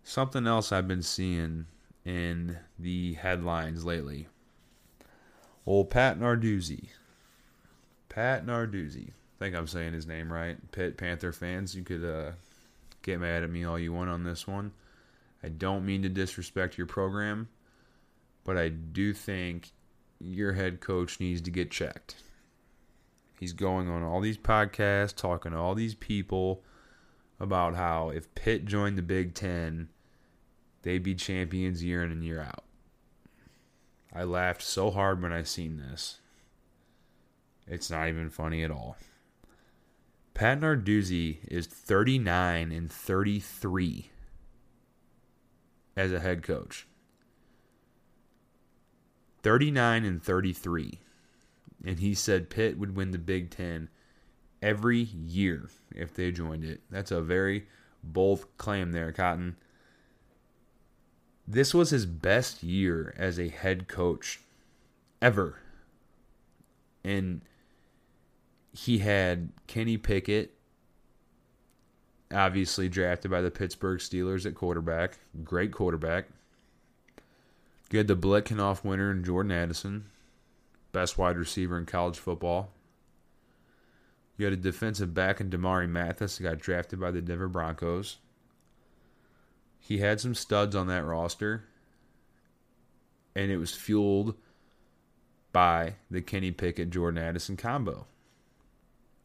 Something 0.03 0.45
else 0.45 0.71
I've 0.71 0.87
been 0.87 1.01
seeing 1.01 1.65
in 2.05 2.57
the 2.77 3.13
headlines 3.13 3.85
lately. 3.85 4.27
Old 5.65 5.89
Pat 5.89 6.19
Narduzzi. 6.19 6.89
Pat 8.09 8.45
Narduzzi. 8.45 9.09
I 9.09 9.39
think 9.39 9.55
I'm 9.55 9.67
saying 9.67 9.93
his 9.93 10.07
name 10.07 10.31
right. 10.31 10.57
Pitt 10.71 10.97
Panther 10.97 11.31
fans, 11.31 11.75
you 11.75 11.83
could 11.83 12.03
uh, 12.03 12.31
get 13.01 13.19
mad 13.19 13.43
at 13.43 13.49
me 13.49 13.63
all 13.63 13.79
you 13.79 13.93
want 13.93 14.09
on 14.09 14.23
this 14.23 14.47
one. 14.47 14.71
I 15.43 15.49
don't 15.49 15.85
mean 15.85 16.03
to 16.03 16.09
disrespect 16.09 16.77
your 16.77 16.87
program, 16.87 17.49
but 18.43 18.57
I 18.57 18.69
do 18.69 19.13
think 19.13 19.71
your 20.21 20.53
head 20.53 20.79
coach 20.79 21.19
needs 21.19 21.41
to 21.41 21.51
get 21.51 21.71
checked. 21.71 22.15
He's 23.39 23.53
going 23.53 23.89
on 23.89 24.03
all 24.03 24.21
these 24.21 24.37
podcasts, 24.37 25.15
talking 25.15 25.51
to 25.51 25.57
all 25.57 25.73
these 25.73 25.95
people 25.95 26.63
about 27.39 27.75
how 27.75 28.09
if 28.09 28.33
Pitt 28.35 28.65
joined 28.65 28.97
the 28.97 29.01
Big 29.01 29.33
Ten, 29.33 29.89
they'd 30.83 31.01
be 31.01 31.15
champions 31.15 31.83
year 31.83 32.03
in 32.03 32.11
and 32.11 32.23
year 32.23 32.41
out. 32.41 32.63
I 34.13 34.23
laughed 34.23 34.61
so 34.61 34.91
hard 34.91 35.21
when 35.21 35.33
I 35.33 35.43
seen 35.43 35.77
this. 35.77 36.19
It's 37.65 37.89
not 37.89 38.09
even 38.09 38.29
funny 38.29 38.63
at 38.63 38.71
all. 38.71 38.97
Pat 40.33 40.59
Narduzzi 40.59 41.39
is 41.47 41.67
39 41.67 42.71
and 42.71 42.91
33 42.91 44.11
as 45.95 46.11
a 46.11 46.19
head 46.19 46.43
coach. 46.43 46.87
39 49.43 50.05
and 50.05 50.23
33. 50.23 50.99
And 51.85 51.99
he 51.99 52.13
said 52.13 52.49
Pitt 52.49 52.77
would 52.77 52.95
win 52.95 53.11
the 53.11 53.17
Big 53.17 53.49
Ten 53.49 53.89
every 54.61 54.99
year 54.99 55.69
if 55.95 56.13
they 56.13 56.31
joined 56.31 56.63
it. 56.63 56.81
That's 56.89 57.11
a 57.11 57.21
very 57.21 57.65
bold 58.03 58.45
claim 58.57 58.91
there, 58.91 59.11
Cotton. 59.11 59.55
This 61.47 61.73
was 61.73 61.89
his 61.89 62.05
best 62.05 62.63
year 62.63 63.13
as 63.17 63.39
a 63.39 63.49
head 63.49 63.87
coach 63.87 64.39
ever. 65.21 65.59
And 67.03 67.41
he 68.73 68.99
had 68.99 69.49
Kenny 69.67 69.97
Pickett, 69.97 70.53
obviously 72.31 72.87
drafted 72.87 73.31
by 73.31 73.41
the 73.41 73.51
Pittsburgh 73.51 73.99
Steelers 73.99 74.45
at 74.45 74.55
quarterback. 74.55 75.17
Great 75.43 75.71
quarterback. 75.71 76.27
You 77.91 77.97
had 77.97 78.07
the 78.07 78.15
Biletnikoff 78.15 78.85
winner 78.85 79.11
in 79.11 79.23
Jordan 79.23 79.51
Addison, 79.51 80.05
best 80.93 81.17
wide 81.17 81.37
receiver 81.37 81.77
in 81.77 81.85
college 81.85 82.17
football. 82.17 82.71
You 84.37 84.45
had 84.45 84.53
a 84.53 84.57
defensive 84.57 85.13
back 85.13 85.41
in 85.41 85.49
Damari 85.49 85.89
Mathis 85.89 86.37
who 86.37 86.45
got 86.45 86.59
drafted 86.59 87.01
by 87.01 87.11
the 87.11 87.21
Denver 87.21 87.49
Broncos. 87.49 88.17
He 89.77 89.97
had 89.97 90.21
some 90.21 90.33
studs 90.33 90.73
on 90.73 90.87
that 90.87 91.03
roster, 91.03 91.65
and 93.35 93.51
it 93.51 93.57
was 93.57 93.75
fueled 93.75 94.35
by 95.51 95.95
the 96.09 96.21
Kenny 96.21 96.51
Pickett 96.51 96.91
Jordan 96.91 97.21
Addison 97.21 97.57
combo. 97.57 98.07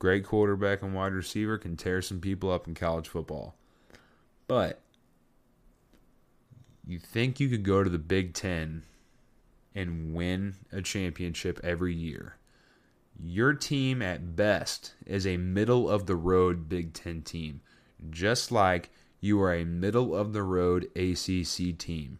Great 0.00 0.24
quarterback 0.24 0.82
and 0.82 0.92
wide 0.92 1.12
receiver 1.12 1.56
can 1.56 1.76
tear 1.76 2.02
some 2.02 2.20
people 2.20 2.50
up 2.50 2.66
in 2.66 2.74
college 2.74 3.08
football. 3.08 3.54
But 4.48 4.80
you 6.86 6.98
think 6.98 7.40
you 7.40 7.48
could 7.48 7.64
go 7.64 7.82
to 7.82 7.90
the 7.90 7.98
Big 7.98 8.32
Ten 8.32 8.84
and 9.74 10.14
win 10.14 10.54
a 10.72 10.80
championship 10.80 11.60
every 11.62 11.94
year. 11.94 12.36
Your 13.18 13.54
team, 13.54 14.02
at 14.02 14.36
best, 14.36 14.94
is 15.06 15.26
a 15.26 15.36
middle 15.36 15.88
of 15.88 16.06
the 16.06 16.16
road 16.16 16.68
Big 16.68 16.92
Ten 16.92 17.22
team, 17.22 17.60
just 18.10 18.52
like 18.52 18.90
you 19.20 19.40
are 19.40 19.52
a 19.52 19.64
middle 19.64 20.14
of 20.14 20.32
the 20.32 20.42
road 20.42 20.84
ACC 20.94 21.76
team. 21.76 22.18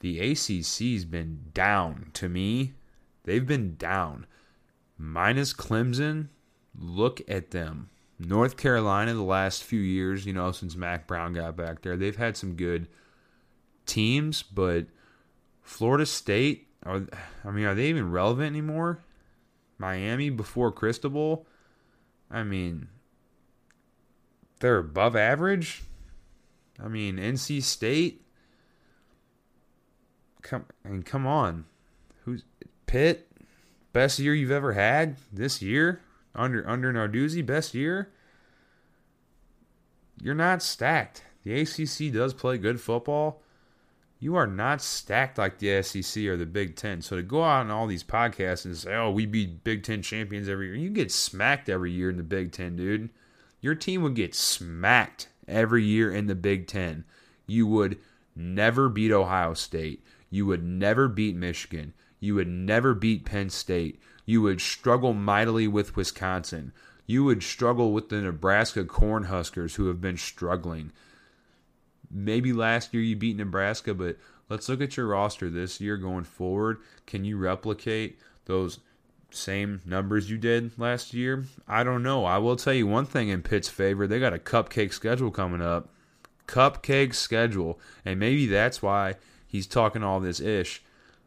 The 0.00 0.18
ACC's 0.32 1.04
been 1.04 1.50
down 1.52 2.10
to 2.14 2.28
me. 2.28 2.72
They've 3.24 3.46
been 3.46 3.76
down. 3.76 4.26
Minus 4.96 5.52
Clemson, 5.52 6.28
look 6.78 7.20
at 7.28 7.50
them. 7.50 7.90
North 8.18 8.56
Carolina, 8.56 9.14
the 9.14 9.22
last 9.22 9.64
few 9.64 9.80
years, 9.80 10.24
you 10.24 10.32
know, 10.32 10.52
since 10.52 10.76
Mack 10.76 11.06
Brown 11.06 11.32
got 11.32 11.56
back 11.56 11.82
there, 11.82 11.96
they've 11.96 12.16
had 12.16 12.36
some 12.36 12.54
good 12.54 12.86
teams, 13.90 14.42
but 14.42 14.86
Florida 15.62 16.06
State, 16.06 16.68
are 16.84 17.06
I 17.44 17.50
mean, 17.50 17.64
are 17.64 17.74
they 17.74 17.86
even 17.86 18.10
relevant 18.10 18.46
anymore? 18.46 19.02
Miami 19.78 20.30
before 20.30 20.72
Cristobal, 20.72 21.46
I 22.30 22.42
mean, 22.42 22.88
they're 24.60 24.78
above 24.78 25.16
average. 25.16 25.82
I 26.82 26.88
mean, 26.88 27.16
NC 27.16 27.62
State. 27.62 28.24
Come, 30.42 30.64
I 30.84 30.88
mean, 30.88 31.02
come 31.02 31.26
on. 31.26 31.66
Who's 32.24 32.44
Pitt? 32.86 33.26
Best 33.92 34.18
year 34.18 34.34
you've 34.34 34.50
ever 34.50 34.72
had 34.72 35.16
this 35.32 35.60
year? 35.60 36.00
under 36.34 36.68
under 36.68 36.92
Narduzzi, 36.92 37.44
best 37.44 37.74
year. 37.74 38.10
You're 40.22 40.34
not 40.34 40.62
stacked. 40.62 41.24
The 41.44 41.60
ACC 41.60 42.12
does 42.12 42.34
play 42.34 42.58
good 42.58 42.80
football. 42.80 43.42
You 44.20 44.36
are 44.36 44.46
not 44.46 44.82
stacked 44.82 45.38
like 45.38 45.58
the 45.58 45.82
SEC 45.82 46.24
or 46.26 46.36
the 46.36 46.44
Big 46.44 46.76
Ten. 46.76 47.00
So 47.00 47.16
to 47.16 47.22
go 47.22 47.42
out 47.42 47.62
on 47.62 47.70
all 47.70 47.86
these 47.86 48.04
podcasts 48.04 48.66
and 48.66 48.76
say, 48.76 48.94
"Oh, 48.94 49.10
we 49.10 49.24
beat 49.24 49.64
Big 49.64 49.82
Ten 49.82 50.02
champions 50.02 50.46
every 50.46 50.66
year," 50.66 50.76
you 50.76 50.90
get 50.90 51.10
smacked 51.10 51.70
every 51.70 51.90
year 51.90 52.10
in 52.10 52.18
the 52.18 52.22
Big 52.22 52.52
Ten, 52.52 52.76
dude. 52.76 53.08
Your 53.62 53.74
team 53.74 54.02
would 54.02 54.14
get 54.14 54.34
smacked 54.34 55.28
every 55.48 55.84
year 55.84 56.12
in 56.12 56.26
the 56.26 56.34
Big 56.34 56.66
Ten. 56.66 57.04
You 57.46 57.66
would 57.66 57.98
never 58.36 58.90
beat 58.90 59.10
Ohio 59.10 59.54
State. 59.54 60.04
You 60.28 60.44
would 60.46 60.62
never 60.62 61.08
beat 61.08 61.34
Michigan. 61.34 61.94
You 62.20 62.34
would 62.34 62.48
never 62.48 62.94
beat 62.94 63.24
Penn 63.24 63.48
State. 63.48 64.00
You 64.26 64.42
would 64.42 64.60
struggle 64.60 65.14
mightily 65.14 65.66
with 65.66 65.96
Wisconsin. 65.96 66.72
You 67.06 67.24
would 67.24 67.42
struggle 67.42 67.92
with 67.92 68.10
the 68.10 68.20
Nebraska 68.20 68.84
Cornhuskers 68.84 69.76
who 69.76 69.88
have 69.88 70.00
been 70.00 70.18
struggling. 70.18 70.92
Maybe 72.10 72.52
last 72.52 72.92
year 72.92 73.02
you 73.02 73.16
beat 73.16 73.36
Nebraska, 73.36 73.94
but 73.94 74.16
let's 74.48 74.68
look 74.68 74.80
at 74.80 74.96
your 74.96 75.06
roster 75.06 75.48
this 75.48 75.80
year 75.80 75.96
going 75.96 76.24
forward. 76.24 76.78
Can 77.06 77.24
you 77.24 77.36
replicate 77.36 78.18
those 78.46 78.80
same 79.30 79.80
numbers 79.84 80.30
you 80.30 80.38
did 80.38 80.76
last 80.78 81.14
year? 81.14 81.44
I 81.68 81.84
don't 81.84 82.02
know. 82.02 82.24
I 82.24 82.38
will 82.38 82.56
tell 82.56 82.74
you 82.74 82.86
one 82.86 83.06
thing 83.06 83.28
in 83.28 83.42
Pitt's 83.42 83.68
favor. 83.68 84.06
They 84.06 84.18
got 84.18 84.34
a 84.34 84.38
cupcake 84.38 84.92
schedule 84.92 85.30
coming 85.30 85.62
up. 85.62 85.88
Cupcake 86.46 87.14
schedule. 87.14 87.78
And 88.04 88.18
maybe 88.18 88.46
that's 88.46 88.82
why 88.82 89.14
he's 89.46 89.66
talking 89.66 90.02
all 90.02 90.20
this 90.20 90.40
ish 90.40 90.82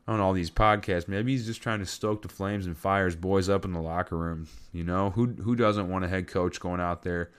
on 0.07 0.19
all 0.19 0.33
these 0.33 0.51
podcasts. 0.51 1.07
Maybe 1.07 1.31
he's 1.31 1.45
just 1.45 1.61
trying 1.61 1.79
to 1.79 1.85
stoke 1.85 2.21
the 2.21 2.27
flames 2.27 2.65
and 2.65 2.77
fire 2.77 3.05
his 3.05 3.15
boys 3.15 3.47
up 3.49 3.63
in 3.63 3.71
the 3.71 3.81
locker 3.81 4.17
room. 4.17 4.47
You 4.71 4.83
know, 4.83 5.11
who 5.11 5.27
who 5.27 5.55
doesn't 5.55 5.89
want 5.89 6.05
a 6.05 6.09
head 6.09 6.27
coach 6.27 6.59
going 6.59 6.81
out 6.81 7.03
there 7.03 7.31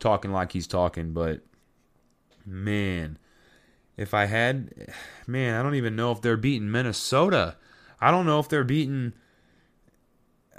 talking 0.00 0.32
like 0.32 0.52
he's 0.52 0.66
talking, 0.66 1.12
but 1.12 1.40
man, 2.46 3.18
if 3.96 4.14
I 4.14 4.26
had, 4.26 4.70
man, 5.26 5.54
I 5.58 5.62
don't 5.62 5.74
even 5.74 5.96
know 5.96 6.12
if 6.12 6.20
they're 6.20 6.36
beating 6.36 6.70
Minnesota. 6.70 7.56
I 8.00 8.10
don't 8.10 8.26
know 8.26 8.38
if 8.38 8.48
they're 8.48 8.64
beating. 8.64 9.12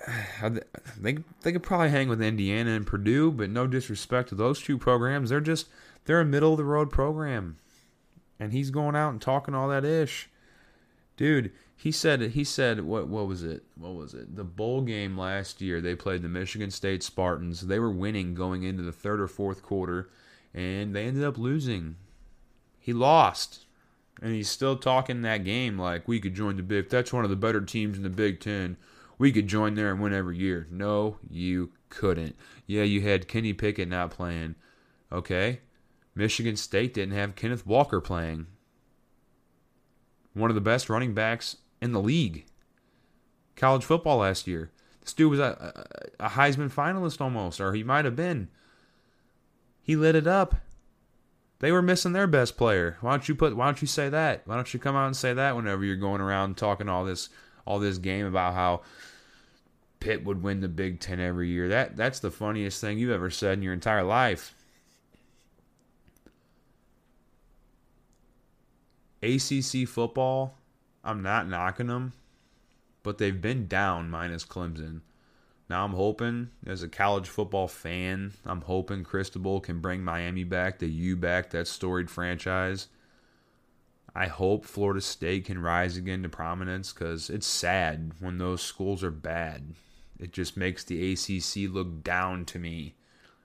They 1.00 1.18
they 1.42 1.52
could 1.52 1.64
probably 1.64 1.90
hang 1.90 2.10
with 2.10 2.22
Indiana 2.22 2.72
and 2.72 2.88
Purdue, 2.88 3.32
but 3.32 3.50
no 3.50 3.68
disrespect 3.68 4.30
to 4.30 4.36
those 4.36 4.62
two 4.62 4.78
programs, 4.78 5.30
they're 5.30 5.42
just 5.42 5.68
they're 6.06 6.22
a 6.22 6.26
middle 6.26 6.52
of 6.52 6.58
the 6.58 6.64
road 6.64 6.90
program, 6.92 7.58
and 8.40 8.54
he's 8.54 8.70
going 8.72 8.96
out 8.96 9.12
and 9.12 9.22
talking 9.22 9.54
all 9.54 9.68
that 9.70 9.84
ish, 9.86 10.30
dude. 11.18 11.52
He 11.76 11.92
said 11.92 12.22
he 12.22 12.44
said 12.44 12.82
what 12.82 13.08
what 13.08 13.28
was 13.28 13.44
it? 13.44 13.64
What 13.76 13.94
was 13.94 14.14
it? 14.14 14.36
The 14.36 14.44
bowl 14.44 14.82
game 14.82 15.18
last 15.18 15.62
year 15.62 15.82
they 15.82 15.96
played 15.96 16.22
the 16.22 16.30
Michigan 16.30 16.72
State 16.72 17.04
Spartans. 17.04 17.62
They 17.62 17.80
were 17.80 17.92
winning 17.92 18.34
going 18.34 18.64
into 18.64 18.84
the 18.84 18.94
third 18.94 19.20
or 19.20 19.28
fourth 19.28 19.62
quarter, 19.62 20.10
and 20.56 20.96
they 20.96 21.06
ended 21.06 21.26
up 21.26 21.38
losing. 21.38 21.98
He 22.80 22.94
lost, 22.94 23.66
and 24.22 24.34
he's 24.34 24.50
still 24.50 24.78
talking 24.78 25.22
that 25.22 25.44
game 25.44 25.78
like 25.78 26.08
we 26.08 26.20
could 26.20 26.34
join 26.34 26.56
the 26.56 26.64
Big. 26.64 26.90
That's 26.90 27.14
one 27.14 27.26
of 27.26 27.30
the 27.30 27.36
better 27.36 27.62
teams 27.62 27.98
in 27.98 28.04
the 28.04 28.10
Big 28.10 28.40
Ten. 28.40 28.78
We 29.18 29.32
could 29.32 29.48
join 29.48 29.76
there 29.76 29.92
and 29.92 30.02
win 30.02 30.14
every 30.14 30.38
year. 30.38 30.68
No, 30.72 31.18
you 31.30 31.72
couldn't. 31.90 32.36
Yeah, 32.66 32.84
you 32.84 33.02
had 33.02 33.28
Kenny 33.28 33.54
Pickett 33.54 33.90
not 33.90 34.12
playing. 34.12 34.56
Okay, 35.12 35.60
Michigan 36.16 36.56
State 36.56 36.94
didn't 36.94 37.16
have 37.16 37.36
Kenneth 37.36 37.68
Walker 37.68 38.00
playing. 38.00 38.48
One 40.34 40.50
of 40.50 40.56
the 40.56 40.62
best 40.62 40.90
running 40.90 41.14
backs 41.14 41.58
in 41.82 41.92
the 41.92 42.02
league. 42.02 42.46
College 43.56 43.84
football 43.84 44.18
last 44.18 44.48
year. 44.48 44.72
This 45.02 45.14
dude 45.14 45.32
was 45.32 45.40
a, 45.40 45.86
a 46.20 46.30
Heisman 46.30 46.72
finalist 46.72 47.22
almost, 47.22 47.62
or 47.62 47.74
he 47.74 47.84
might 47.84 48.06
have 48.06 48.16
been. 48.16 48.50
He 49.86 49.96
lit 49.96 50.16
it 50.16 50.26
up. 50.26 50.56
They 51.60 51.72
were 51.72 51.84
missing 51.84 52.14
their 52.14 52.26
best 52.26 52.58
player. 52.58 52.98
Why 53.02 53.12
don't 53.12 53.30
you 53.30 53.36
put? 53.36 53.56
Why 53.56 53.66
don't 53.66 53.82
you 53.82 53.88
say 53.88 54.10
that? 54.10 54.42
Why 54.46 54.56
don't 54.56 54.74
you 54.74 54.80
come 54.80 54.96
out 54.96 55.06
and 55.06 55.16
say 55.16 55.32
that 55.36 55.56
whenever 55.56 55.86
you're 55.86 55.96
going 55.96 56.22
around 56.22 56.58
talking 56.58 56.90
all 56.90 57.06
this, 57.06 57.30
all 57.68 57.78
this 57.78 58.00
game 58.00 58.26
about 58.26 58.56
how 58.56 58.82
Pitt 60.00 60.26
would 60.26 60.42
win 60.42 60.62
the 60.62 60.68
Big 60.68 61.00
Ten 61.00 61.20
every 61.20 61.50
year? 61.50 61.70
That 61.70 61.96
that's 61.96 62.20
the 62.20 62.32
funniest 62.32 62.82
thing 62.82 62.98
you've 62.98 63.12
ever 63.12 63.30
said 63.30 63.60
in 63.60 63.64
your 63.64 63.74
entire 63.74 64.04
life. 64.04 64.56
ACC 69.22 69.88
football 69.88 70.58
I'm 71.04 71.22
not 71.22 71.48
knocking 71.48 71.86
them, 71.86 72.14
but 73.04 73.20
they've 73.20 73.40
been 73.40 73.68
down 73.68 74.10
minus 74.10 74.44
Clemson. 74.44 75.02
Now 75.70 75.84
I'm 75.84 75.94
hoping, 75.94 76.50
as 76.66 76.84
a 76.84 76.88
college 76.88 77.28
football 77.28 77.68
fan, 77.68 78.34
I'm 78.46 78.62
hoping 78.62 79.04
Cristobal 79.04 79.60
can 79.62 79.80
bring 79.80 80.04
Miami 80.04 80.44
back, 80.44 80.80
the 80.80 80.88
U 80.88 81.16
back, 81.16 81.50
that 81.52 81.68
storied 81.68 82.10
franchise. 82.10 82.88
I 84.14 84.28
hope 84.28 84.64
Florida 84.64 85.02
State 85.02 85.46
can 85.46 85.60
rise 85.62 85.98
again 85.98 86.24
to 86.24 86.30
prominence 86.30 86.94
because 86.94 87.30
it's 87.30 87.48
sad 87.48 88.14
when 88.20 88.38
those 88.38 88.62
schools 88.62 89.04
are 89.04 89.12
bad. 89.12 89.74
It 90.20 90.32
just 90.32 90.56
makes 90.56 90.84
the 90.84 91.14
ACC 91.14 91.70
look 91.70 92.04
down 92.04 92.46
to 92.46 92.60
me, 92.60 92.94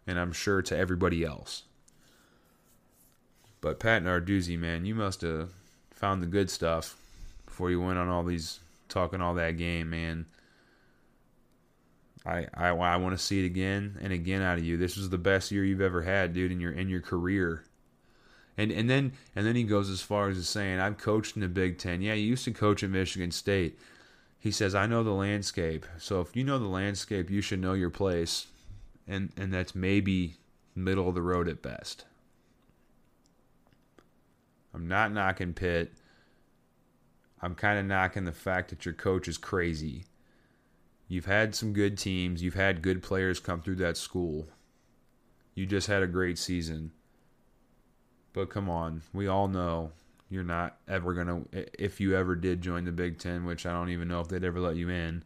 and 0.06 0.18
I'm 0.18 0.32
sure 0.32 0.62
to 0.62 0.76
everybody 0.76 1.24
else. 1.24 1.64
But 3.60 3.80
Pat 3.80 4.02
Narduzzi, 4.02 4.58
man, 4.58 4.84
you 4.84 4.94
must 4.94 5.22
have 5.22 5.52
found 5.90 6.22
the 6.22 6.26
good 6.26 6.50
stuff 6.50 6.96
before 7.46 7.70
you 7.70 7.80
went 7.80 7.98
on 7.98 8.08
all 8.08 8.22
these 8.22 8.60
talking 8.88 9.20
all 9.20 9.34
that 9.34 9.56
game, 9.58 9.90
man. 9.90 10.26
I 12.24 12.46
I, 12.54 12.68
I 12.68 12.96
want 12.96 13.16
to 13.16 13.22
see 13.22 13.42
it 13.42 13.46
again 13.46 13.98
and 14.00 14.12
again 14.12 14.42
out 14.42 14.58
of 14.58 14.64
you. 14.64 14.76
This 14.76 14.96
was 14.96 15.10
the 15.10 15.18
best 15.18 15.50
year 15.50 15.64
you've 15.64 15.80
ever 15.80 16.02
had, 16.02 16.32
dude, 16.32 16.52
in 16.52 16.60
your 16.60 16.72
in 16.72 16.88
your 16.88 17.00
career. 17.00 17.64
And 18.56 18.70
and 18.70 18.90
then 18.90 19.12
and 19.34 19.46
then 19.46 19.56
he 19.56 19.64
goes 19.64 19.88
as 19.88 20.02
far 20.02 20.28
as 20.28 20.48
saying, 20.48 20.80
I've 20.80 20.98
coached 20.98 21.36
in 21.36 21.42
the 21.42 21.48
Big 21.48 21.78
Ten. 21.78 22.02
Yeah, 22.02 22.14
you 22.14 22.26
used 22.26 22.44
to 22.44 22.52
coach 22.52 22.82
at 22.82 22.90
Michigan 22.90 23.30
State. 23.30 23.78
He 24.38 24.50
says, 24.50 24.74
I 24.74 24.86
know 24.86 25.02
the 25.02 25.10
landscape. 25.10 25.86
So 25.98 26.20
if 26.20 26.34
you 26.34 26.44
know 26.44 26.58
the 26.58 26.66
landscape, 26.66 27.30
you 27.30 27.40
should 27.42 27.60
know 27.60 27.74
your 27.74 27.90
place. 27.90 28.46
And 29.08 29.32
and 29.36 29.52
that's 29.52 29.74
maybe 29.74 30.36
middle 30.74 31.08
of 31.08 31.14
the 31.14 31.22
road 31.22 31.48
at 31.48 31.62
best. 31.62 32.04
I'm 34.72 34.86
not 34.86 35.12
knocking 35.12 35.52
Pitt. 35.52 35.92
I'm 37.42 37.54
kind 37.54 37.78
of 37.78 37.86
knocking 37.86 38.24
the 38.24 38.32
fact 38.32 38.70
that 38.70 38.84
your 38.84 38.94
coach 38.94 39.26
is 39.26 39.38
crazy. 39.38 40.04
You've 41.10 41.26
had 41.26 41.56
some 41.56 41.72
good 41.72 41.98
teams, 41.98 42.40
you've 42.40 42.54
had 42.54 42.82
good 42.82 43.02
players 43.02 43.40
come 43.40 43.60
through 43.60 43.74
that 43.76 43.96
school. 43.96 44.46
You 45.56 45.66
just 45.66 45.88
had 45.88 46.04
a 46.04 46.06
great 46.06 46.38
season. 46.38 46.92
But 48.32 48.48
come 48.48 48.70
on, 48.70 49.02
we 49.12 49.26
all 49.26 49.48
know 49.48 49.90
you're 50.28 50.44
not 50.44 50.76
ever 50.86 51.12
going 51.12 51.26
to, 51.26 51.66
if 51.82 52.00
you 52.00 52.16
ever 52.16 52.36
did 52.36 52.62
join 52.62 52.84
the 52.84 52.92
Big 52.92 53.18
Ten, 53.18 53.44
which 53.44 53.66
I 53.66 53.72
don't 53.72 53.90
even 53.90 54.06
know 54.06 54.20
if 54.20 54.28
they'd 54.28 54.44
ever 54.44 54.60
let 54.60 54.76
you 54.76 54.88
in, 54.88 55.24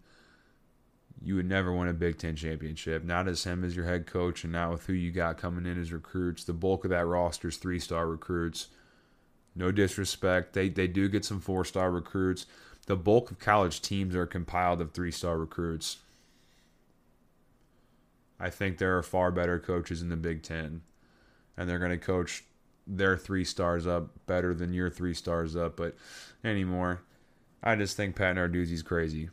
you 1.23 1.37
would 1.37 1.45
never 1.47 1.71
win 1.71 1.89
a 1.89 1.93
Big 1.93 2.17
Ten 2.17 2.35
championship. 2.35 3.05
Not 3.05 3.29
as 3.29 3.45
him 3.45 3.63
as 3.63 3.77
your 3.77 3.85
head 3.85 4.07
coach, 4.07 4.43
and 4.43 4.55
not 4.55 4.71
with 4.71 4.87
who 4.87 4.95
you 4.95 5.13
got 5.13 5.37
coming 5.37 5.67
in 5.67 5.79
as 5.79 5.93
recruits. 5.93 6.45
The 6.45 6.55
bulk 6.55 6.85
of 6.85 6.91
that 6.93 7.07
roster 7.07 7.49
is 7.49 7.59
three 7.59 7.79
star 7.79 8.09
recruits. 8.09 8.69
No 9.55 9.71
disrespect. 9.71 10.55
They 10.55 10.71
they 10.71 10.87
do 10.87 11.11
get 11.11 11.27
some 11.27 11.41
four 11.41 11.67
star 11.67 11.91
recruits. 11.91 12.47
The 12.87 12.97
bulk 12.97 13.31
of 13.31 13.39
college 13.39 13.81
teams 13.81 14.15
are 14.15 14.27
compiled 14.27 14.81
of 14.81 14.93
three 14.93 15.11
star 15.11 15.39
recruits. 15.39 15.99
I 18.39 18.51
think 18.51 18.79
there 18.79 18.97
are 18.99 19.03
far 19.03 19.31
better 19.31 19.59
coaches 19.59 20.03
in 20.03 20.09
the 20.09 20.17
Big 20.17 20.43
Ten. 20.43 20.83
And 21.57 21.69
they're 21.69 21.79
going 21.79 21.93
to 21.93 21.99
coach 21.99 22.45
their 22.87 23.17
three 23.17 23.45
stars 23.45 23.87
up 23.87 24.11
better 24.27 24.53
than 24.53 24.75
your 24.75 24.91
three 24.91 25.15
stars 25.15 25.57
up. 25.57 25.77
But 25.77 25.97
anymore, 26.43 27.03
I 27.63 27.77
just 27.77 27.97
think 27.97 28.17
Pat 28.17 28.37
Narduzzi's 28.37 28.83
crazy. 28.83 29.31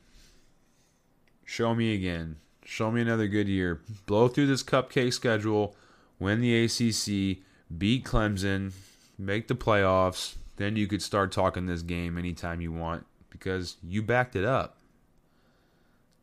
Show 1.43 1.75
me 1.75 1.95
again. 1.95 2.37
Show 2.63 2.91
me 2.91 3.01
another 3.01 3.27
good 3.27 3.47
year. 3.47 3.81
Blow 4.05 4.27
through 4.27 4.47
this 4.47 4.63
cupcake 4.63 5.13
schedule. 5.13 5.75
Win 6.19 6.39
the 6.39 6.63
ACC. 6.63 7.43
Beat 7.75 8.05
Clemson 8.05 8.71
make 9.21 9.47
the 9.47 9.55
playoffs, 9.55 10.35
then 10.57 10.75
you 10.75 10.87
could 10.87 11.01
start 11.01 11.31
talking 11.31 11.65
this 11.65 11.81
game 11.81 12.17
anytime 12.17 12.61
you 12.61 12.71
want 12.71 13.05
because 13.31 13.77
you 13.81 14.03
backed 14.03 14.35
it 14.35 14.45
up. 14.45 14.77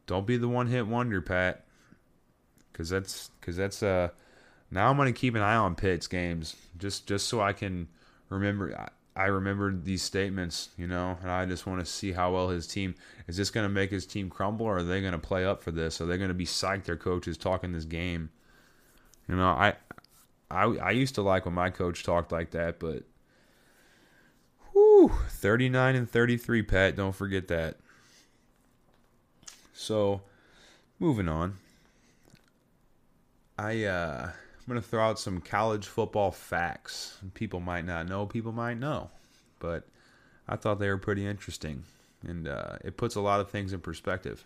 Don't 0.07 0.27
be 0.27 0.37
the 0.37 0.49
one 0.49 0.68
hit 0.68 0.87
wonder, 0.87 1.21
Pat. 1.21 1.64
Cause 2.73 2.90
that's 2.90 3.31
cause 3.40 3.57
that's 3.57 3.83
uh 3.83 4.11
now 4.71 4.88
I'm 4.88 4.97
gonna 4.97 5.12
keep 5.12 5.35
an 5.35 5.42
eye 5.42 5.57
on 5.57 5.75
Pitt's 5.75 6.07
games 6.07 6.55
just 6.79 7.09
just 7.09 7.27
so 7.27 7.40
I 7.40 7.53
can 7.53 7.88
remember 8.29 8.73
I, 9.16 9.25
I 9.25 9.27
remember 9.27 9.75
these 9.75 10.03
statements, 10.03 10.68
you 10.79 10.87
know, 10.87 11.18
and 11.21 11.29
I 11.29 11.44
just 11.44 11.66
want 11.66 11.81
to 11.81 11.87
see 11.87 12.12
how 12.12 12.33
well 12.33 12.51
his 12.51 12.68
team 12.68 12.94
is 13.27 13.37
this 13.37 13.51
gonna 13.51 13.68
make 13.68 13.90
his 13.90 14.07
team 14.07 14.31
crumble 14.31 14.66
or 14.66 14.79
are 14.79 14.83
they 14.85 15.03
gonna 15.03 15.18
play 15.18 15.44
up 15.44 15.61
for 15.61 15.73
this? 15.73 16.01
Are 16.01 16.07
they 16.07 16.18
gonna 16.18 16.35
be 16.35 16.47
psyched 16.47 16.85
their 16.85 16.97
coaches 16.97 17.37
talking 17.37 17.73
this 17.73 17.85
game? 17.85 18.31
You 19.29 19.35
know, 19.35 19.49
I 19.49 19.75
I 20.49 20.64
I 20.64 20.90
used 20.92 21.16
to 21.16 21.23
like 21.23 21.47
when 21.47 21.55
my 21.55 21.71
coach 21.71 22.05
talked 22.05 22.31
like 22.31 22.53
that, 22.53 22.79
but 22.79 23.03
whew, 24.79 25.12
39 25.29 25.95
and 25.95 26.11
33, 26.11 26.62
Pat, 26.62 26.97
don't 26.97 27.14
forget 27.14 27.49
that. 27.49 27.77
So, 29.73 30.23
moving 30.99 31.29
on. 31.29 31.57
I 33.59 33.85
uh 33.85 34.31
I'm 34.69 34.75
to 34.75 34.83
throw 34.83 35.03
out 35.03 35.19
some 35.19 35.41
college 35.41 35.87
football 35.87 36.31
facts. 36.31 37.19
People 37.35 37.61
might 37.61 37.87
not 37.87 38.07
know, 38.07 38.27
people 38.27 38.53
might 38.53 38.79
know, 38.79 39.11
but 39.59 39.88
I 40.47 40.57
thought 40.57 40.79
they 40.79 40.88
were 40.88 40.99
pretty 40.99 41.27
interesting 41.27 41.85
and 42.27 42.49
uh, 42.49 42.77
it 42.85 42.97
puts 42.97 43.14
a 43.14 43.21
lot 43.21 43.41
of 43.41 43.51
things 43.51 43.73
in 43.73 43.81
perspective. 43.81 44.45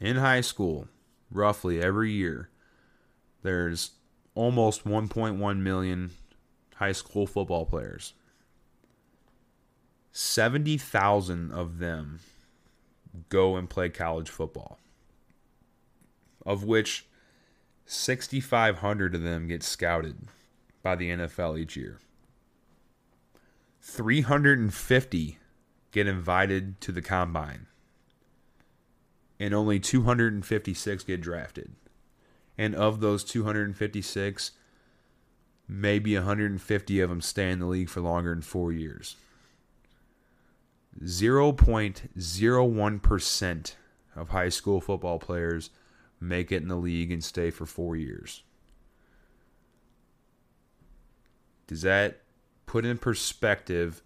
In 0.00 0.16
high 0.16 0.42
school, 0.42 0.88
roughly 1.30 1.80
every 1.80 2.12
year, 2.12 2.50
there's 3.42 3.92
almost 4.34 4.84
1.1 4.84 5.58
million 5.58 6.10
high 6.76 6.92
school 6.92 7.26
football 7.26 7.64
players. 7.64 8.14
70,000 10.12 11.52
of 11.52 11.78
them 11.78 12.20
go 13.28 13.56
and 13.56 13.68
play 13.68 13.88
college 13.88 14.30
football, 14.30 14.78
of 16.44 16.64
which 16.64 17.06
6,500 17.84 19.14
of 19.14 19.22
them 19.22 19.46
get 19.46 19.62
scouted 19.62 20.28
by 20.82 20.96
the 20.96 21.10
NFL 21.10 21.58
each 21.58 21.76
year. 21.76 21.98
350 23.82 25.38
get 25.92 26.06
invited 26.06 26.80
to 26.80 26.92
the 26.92 27.02
combine, 27.02 27.66
and 29.38 29.54
only 29.54 29.78
256 29.78 31.04
get 31.04 31.20
drafted 31.20 31.72
and 32.58 32.74
of 32.74 33.00
those 33.00 33.22
256, 33.24 34.52
maybe 35.68 36.14
150 36.14 37.00
of 37.00 37.10
them 37.10 37.20
stay 37.20 37.50
in 37.50 37.58
the 37.58 37.66
league 37.66 37.88
for 37.88 38.00
longer 38.00 38.30
than 38.30 38.42
four 38.42 38.72
years. 38.72 39.16
0.01% 41.02 43.74
of 44.14 44.28
high 44.30 44.48
school 44.48 44.80
football 44.80 45.18
players 45.18 45.70
make 46.20 46.50
it 46.50 46.62
in 46.62 46.68
the 46.68 46.76
league 46.76 47.12
and 47.12 47.22
stay 47.22 47.50
for 47.50 47.66
four 47.66 47.96
years. 47.96 48.42
Does 51.66 51.82
that 51.82 52.22
put 52.64 52.86
in 52.86 52.98
perspective 52.98 54.02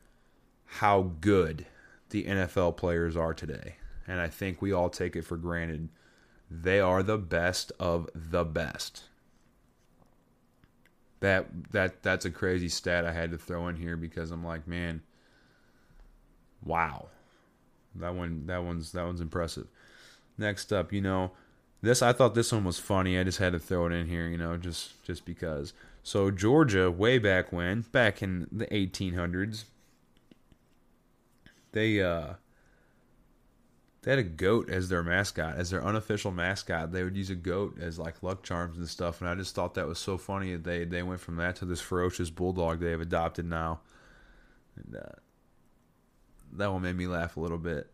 how 0.64 1.12
good 1.20 1.66
the 2.08 2.24
NFL 2.24 2.76
players 2.76 3.16
are 3.16 3.34
today? 3.34 3.76
And 4.08 4.20
I 4.20 4.26
think 4.28 4.60
we 4.60 4.72
all 4.72 4.90
take 4.90 5.14
it 5.14 5.22
for 5.22 5.36
granted. 5.36 5.90
They 6.50 6.80
are 6.80 7.02
the 7.02 7.18
best 7.18 7.70
of 7.78 8.08
the 8.14 8.44
best. 8.44 9.04
That 11.20 11.72
that 11.72 12.02
that's 12.02 12.24
a 12.24 12.30
crazy 12.30 12.68
stat 12.68 13.04
I 13.04 13.12
had 13.12 13.30
to 13.30 13.38
throw 13.38 13.68
in 13.68 13.76
here 13.76 13.96
because 13.96 14.30
I'm 14.30 14.44
like, 14.44 14.66
man, 14.66 15.02
wow. 16.64 17.08
That 17.94 18.14
one 18.14 18.46
that 18.46 18.64
one's 18.64 18.92
that 18.92 19.04
one's 19.04 19.20
impressive. 19.20 19.66
Next 20.38 20.72
up, 20.72 20.92
you 20.92 21.00
know, 21.00 21.32
this 21.82 22.02
I 22.02 22.12
thought 22.12 22.34
this 22.34 22.52
one 22.52 22.64
was 22.64 22.78
funny. 22.78 23.18
I 23.18 23.24
just 23.24 23.38
had 23.38 23.52
to 23.52 23.58
throw 23.58 23.86
it 23.86 23.92
in 23.92 24.06
here, 24.06 24.28
you 24.28 24.38
know, 24.38 24.56
just 24.56 25.02
just 25.04 25.24
because. 25.24 25.72
So 26.02 26.30
Georgia, 26.30 26.90
way 26.90 27.18
back 27.18 27.52
when, 27.52 27.82
back 27.92 28.22
in 28.22 28.46
the 28.50 28.66
1800s, 28.66 29.64
they 31.72 32.00
uh 32.00 32.34
they 34.02 34.12
had 34.12 34.18
a 34.18 34.24
goat 34.24 34.70
as 34.70 34.88
their 34.88 35.02
mascot, 35.02 35.56
as 35.56 35.70
their 35.70 35.84
unofficial 35.84 36.30
mascot. 36.30 36.90
They 36.90 37.04
would 37.04 37.16
use 37.16 37.28
a 37.28 37.34
goat 37.34 37.78
as 37.78 37.98
like 37.98 38.22
luck 38.22 38.42
charms 38.42 38.78
and 38.78 38.88
stuff, 38.88 39.20
and 39.20 39.28
I 39.28 39.34
just 39.34 39.54
thought 39.54 39.74
that 39.74 39.86
was 39.86 39.98
so 39.98 40.16
funny. 40.16 40.52
That 40.52 40.64
they 40.64 40.84
they 40.84 41.02
went 41.02 41.20
from 41.20 41.36
that 41.36 41.56
to 41.56 41.66
this 41.66 41.80
ferocious 41.80 42.30
bulldog 42.30 42.80
they 42.80 42.92
have 42.92 43.02
adopted 43.02 43.44
now, 43.44 43.80
and 44.76 44.96
uh, 44.96 45.16
that 46.52 46.72
one 46.72 46.82
made 46.82 46.96
me 46.96 47.06
laugh 47.06 47.36
a 47.36 47.40
little 47.40 47.58
bit. 47.58 47.90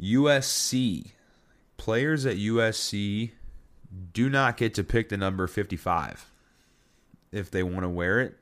USC 0.00 1.10
players 1.76 2.24
at 2.24 2.36
USC 2.36 3.32
do 4.12 4.28
not 4.28 4.56
get 4.56 4.74
to 4.74 4.84
pick 4.84 5.08
the 5.08 5.16
number 5.16 5.46
55 5.46 6.30
if 7.32 7.50
they 7.50 7.62
want 7.62 7.82
to 7.82 7.88
wear 7.88 8.20
it. 8.20 8.36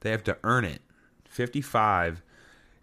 They 0.00 0.10
have 0.10 0.24
to 0.24 0.38
earn 0.44 0.64
it. 0.64 0.82
55 1.24 2.22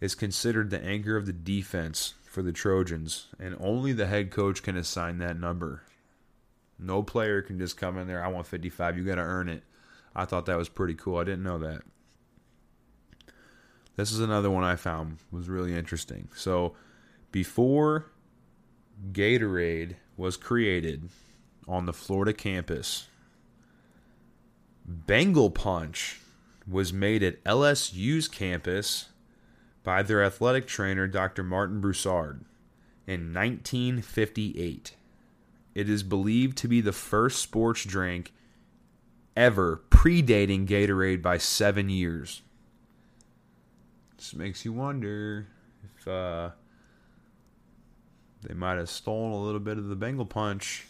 is 0.01 0.15
considered 0.15 0.69
the 0.69 0.84
anchor 0.84 1.15
of 1.15 1.25
the 1.25 1.34
defense 1.34 2.15
for 2.34 2.41
the 2.41 2.52
Trojans, 2.52 3.28
and 3.39 3.56
only 3.60 3.93
the 3.93 4.08
head 4.08 4.32
coach 4.32 4.63
can 4.63 4.76
assign 4.76 5.19
that 5.19 5.39
number. 5.39 5.84
No 6.80 7.04
player 7.04 7.43
can 7.43 7.60
just 7.60 7.78
come 7.78 7.96
in 7.96 8.08
there, 8.08 8.26
I 8.26 8.28
want 8.28 8.48
55, 8.48 8.98
you 8.98 9.04
got 9.04 9.15
to 9.15 9.22
earn 9.22 9.50
it. 9.50 9.62
I 10.15 10.26
thought 10.26 10.48
that 10.48 10.58
was 10.58 10.67
pretty 10.67 10.96
cool. 10.96 11.17
I 11.17 11.26
didn't 11.26 11.43
know 11.43 11.60
that. 11.60 11.82
This 13.98 14.12
is 14.12 14.19
another 14.19 14.50
one 14.50 14.63
I 14.63 14.76
found 14.76 15.17
was 15.32 15.48
really 15.48 15.76
interesting. 15.76 16.30
So, 16.36 16.74
before 17.32 18.08
Gatorade 19.12 19.98
was 20.17 20.36
created 20.36 21.10
on 21.67 21.86
the 21.86 21.93
Florida 21.93 22.34
campus. 22.34 23.08
Bengal 24.86 25.52
Punch 25.52 26.19
was 26.67 26.91
made 26.91 27.22
at 27.22 27.43
LSU's 27.43 28.28
campus 28.28 29.10
by 29.84 30.02
their 30.02 30.24
athletic 30.24 30.67
trainer, 30.67 31.08
Dr. 31.08 31.43
Martin 31.43 31.82
Broussard, 31.82 32.46
in 33.06 33.34
1958. 33.34 34.96
It 35.76 35.89
is 35.89 36.04
believed 36.04 36.58
to 36.60 36.67
be 36.67 36.82
the 36.82 36.91
first 36.91 37.41
sports 37.41 37.84
drink 37.84 38.32
ever 39.36 39.82
predating 39.89 40.67
Gatorade 40.67 41.22
by 41.22 41.38
seven 41.38 41.89
years. 41.89 42.41
This 44.17 44.34
makes 44.34 44.63
you 44.63 44.72
wonder 44.72 45.48
if 45.84 46.08
uh, 46.08 46.52
they 48.41 48.54
might 48.54 48.78
have 48.78 48.89
stolen 48.89 49.32
a 49.32 49.41
little 49.41 49.60
bit 49.60 49.78
of 49.78 49.88
the 49.88 49.96
Bengal 49.96 50.26
Punch. 50.26 50.86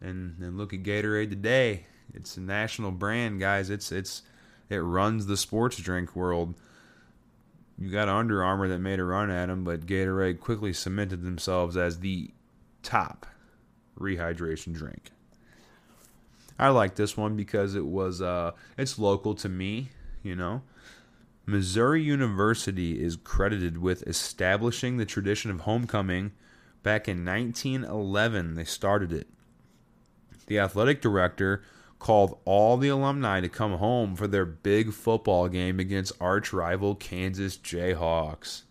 And 0.00 0.38
and 0.40 0.58
look 0.58 0.74
at 0.74 0.82
Gatorade 0.82 1.30
today. 1.30 1.86
It's 2.12 2.36
a 2.36 2.40
national 2.40 2.90
brand, 2.90 3.40
guys. 3.40 3.70
It's 3.70 3.90
it's 3.90 4.22
it 4.68 4.76
runs 4.76 5.26
the 5.26 5.36
sports 5.36 5.78
drink 5.78 6.14
world. 6.14 6.54
You 7.78 7.90
got 7.90 8.08
Under 8.08 8.42
Armour 8.42 8.68
that 8.68 8.78
made 8.78 8.98
a 8.98 9.04
run 9.04 9.30
at 9.30 9.46
them, 9.46 9.64
but 9.64 9.86
Gatorade 9.86 10.40
quickly 10.40 10.72
cemented 10.72 11.22
themselves 11.22 11.76
as 11.76 12.00
the 12.00 12.30
top 12.82 13.26
rehydration 13.98 14.72
drink. 14.72 15.10
I 16.58 16.68
like 16.68 16.94
this 16.94 17.16
one 17.16 17.36
because 17.36 17.74
it 17.74 17.84
was 17.84 18.22
uh 18.22 18.52
it's 18.78 18.98
local 18.98 19.34
to 19.36 19.48
me, 19.48 19.90
you 20.22 20.34
know. 20.34 20.62
Missouri 21.44 22.02
University 22.02 23.02
is 23.02 23.16
credited 23.16 23.78
with 23.78 24.06
establishing 24.06 24.96
the 24.96 25.04
tradition 25.04 25.50
of 25.50 25.60
homecoming 25.60 26.32
Back 26.86 27.08
in 27.08 27.24
1911, 27.24 28.54
they 28.54 28.62
started 28.62 29.12
it. 29.12 29.26
The 30.46 30.60
athletic 30.60 31.00
director 31.00 31.64
called 31.98 32.38
all 32.44 32.76
the 32.76 32.88
alumni 32.88 33.40
to 33.40 33.48
come 33.48 33.72
home 33.78 34.16
for 34.16 34.26
their 34.26 34.44
big 34.44 34.92
football 34.92 35.48
game 35.48 35.80
against 35.80 36.12
arch 36.20 36.52
rival 36.52 36.94
Kansas 36.94 37.56
Jayhawks. 37.56 38.62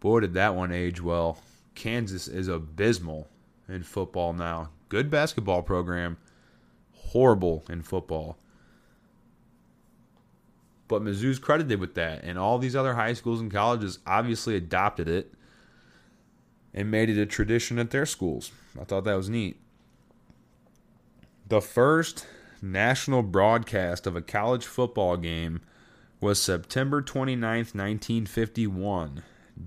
Boy, 0.00 0.20
did 0.20 0.34
that 0.34 0.54
one 0.54 0.72
age 0.72 1.00
well. 1.00 1.38
Kansas 1.74 2.28
is 2.28 2.48
abysmal 2.48 3.28
in 3.68 3.82
football 3.82 4.32
now. 4.32 4.70
Good 4.88 5.10
basketball 5.10 5.62
program, 5.62 6.18
horrible 6.92 7.64
in 7.70 7.82
football. 7.82 8.36
But 10.88 11.02
Mizzou's 11.02 11.38
credited 11.38 11.80
with 11.80 11.94
that, 11.94 12.22
and 12.22 12.38
all 12.38 12.58
these 12.58 12.76
other 12.76 12.94
high 12.94 13.14
schools 13.14 13.40
and 13.40 13.50
colleges 13.50 14.00
obviously 14.06 14.56
adopted 14.56 15.08
it 15.08 15.32
and 16.74 16.90
made 16.90 17.08
it 17.08 17.18
a 17.18 17.24
tradition 17.24 17.78
at 17.78 17.90
their 17.90 18.04
schools. 18.04 18.52
I 18.78 18.84
thought 18.84 19.04
that 19.04 19.14
was 19.14 19.30
neat. 19.30 19.61
The 21.52 21.60
first 21.60 22.26
national 22.62 23.22
broadcast 23.22 24.06
of 24.06 24.16
a 24.16 24.22
college 24.22 24.64
football 24.64 25.18
game 25.18 25.60
was 26.18 26.40
September 26.40 27.02
29th, 27.02 27.74
1951. 27.74 29.22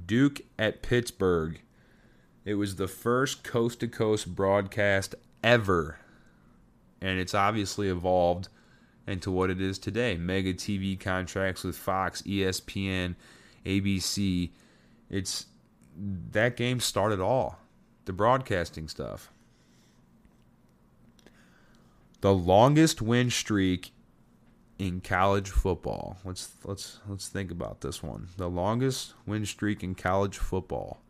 Duke 0.07 0.41
at 0.57 0.81
Pittsburgh. 0.81 1.61
It 2.43 2.55
was 2.55 2.77
the 2.77 2.87
first 2.87 3.43
coast 3.43 3.81
to 3.81 3.87
coast 3.87 4.33
broadcast 4.33 5.13
ever. 5.43 5.99
And 7.01 7.19
it's 7.19 7.35
obviously 7.35 7.87
evolved 7.87 8.47
into 9.05 9.29
what 9.29 9.51
it 9.51 9.61
is 9.61 9.77
today. 9.77 10.17
Mega 10.17 10.55
TV 10.55 10.99
contracts 10.99 11.63
with 11.63 11.77
Fox, 11.77 12.23
ESPN, 12.23 13.13
ABC. 13.63 14.49
It's 15.11 15.45
that 16.31 16.57
game 16.57 16.79
started 16.79 17.19
all 17.19 17.59
the 18.05 18.13
broadcasting 18.13 18.87
stuff. 18.87 19.29
The 22.25 22.33
longest 22.33 23.03
win 23.03 23.29
streak 23.29 23.91
in 24.79 24.99
college 24.99 25.51
football. 25.51 26.17
Let's 26.25 26.55
let's 26.63 26.97
let's 27.07 27.27
think 27.27 27.51
about 27.51 27.81
this 27.81 28.01
one. 28.01 28.29
The 28.37 28.49
longest 28.49 29.13
win 29.27 29.45
streak 29.45 29.83
in 29.83 29.93
college 29.93 30.39
football. 30.39 31.03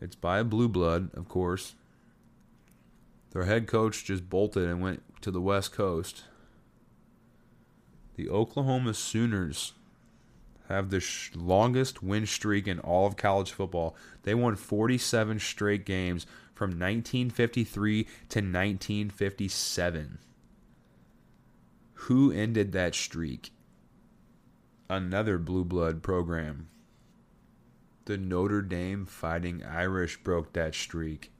It's 0.00 0.16
by 0.16 0.40
a 0.40 0.44
blue 0.44 0.68
blood, 0.68 1.10
of 1.14 1.28
course. 1.28 1.76
Their 3.30 3.44
head 3.44 3.68
coach 3.68 4.04
just 4.04 4.28
bolted 4.28 4.68
and 4.68 4.82
went 4.82 5.04
to 5.20 5.30
the 5.30 5.40
West 5.40 5.70
Coast. 5.70 6.24
The 8.16 8.28
Oklahoma 8.28 8.94
Sooners 8.94 9.74
have 10.68 10.90
the 10.90 10.98
sh- 10.98 11.30
longest 11.36 12.02
win 12.02 12.26
streak 12.26 12.66
in 12.66 12.80
all 12.80 13.06
of 13.06 13.16
college 13.16 13.52
football. 13.52 13.94
They 14.24 14.34
won 14.34 14.56
47 14.56 15.38
straight 15.38 15.86
games 15.86 16.26
from 16.52 16.70
1953 16.70 18.02
to 18.02 18.08
1957. 18.40 20.18
Who 22.06 22.32
ended 22.32 22.72
that 22.72 22.96
streak? 22.96 23.52
Another 24.90 25.38
blue 25.38 25.64
blood 25.64 26.02
program. 26.02 26.66
The 28.06 28.18
Notre 28.18 28.60
Dame 28.60 29.06
Fighting 29.06 29.62
Irish 29.62 30.16
broke 30.16 30.52
that 30.52 30.74
streak. 30.74 31.30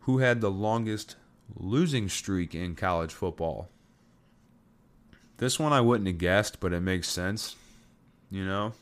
Who 0.00 0.18
had 0.18 0.42
the 0.42 0.50
longest 0.50 1.16
losing 1.56 2.10
streak 2.10 2.54
in 2.54 2.74
college 2.74 3.14
football? 3.14 3.70
This 5.38 5.58
one 5.58 5.72
I 5.72 5.80
wouldn't 5.80 6.06
have 6.06 6.18
guessed, 6.18 6.60
but 6.60 6.74
it 6.74 6.80
makes 6.80 7.08
sense. 7.08 7.56
You 8.30 8.44
know? 8.44 8.74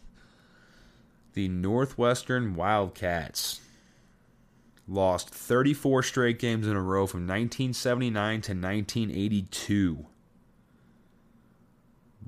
The 1.35 1.47
Northwestern 1.47 2.57
Wildcats 2.57 3.61
lost 4.91 5.31
34 5.31 6.03
straight 6.03 6.39
games 6.39 6.67
in 6.67 6.77
a 6.77 6.83
row 6.83 7.07
from 7.07 7.21
1979 7.21 8.41
to 8.43 8.53
1982. 8.53 10.07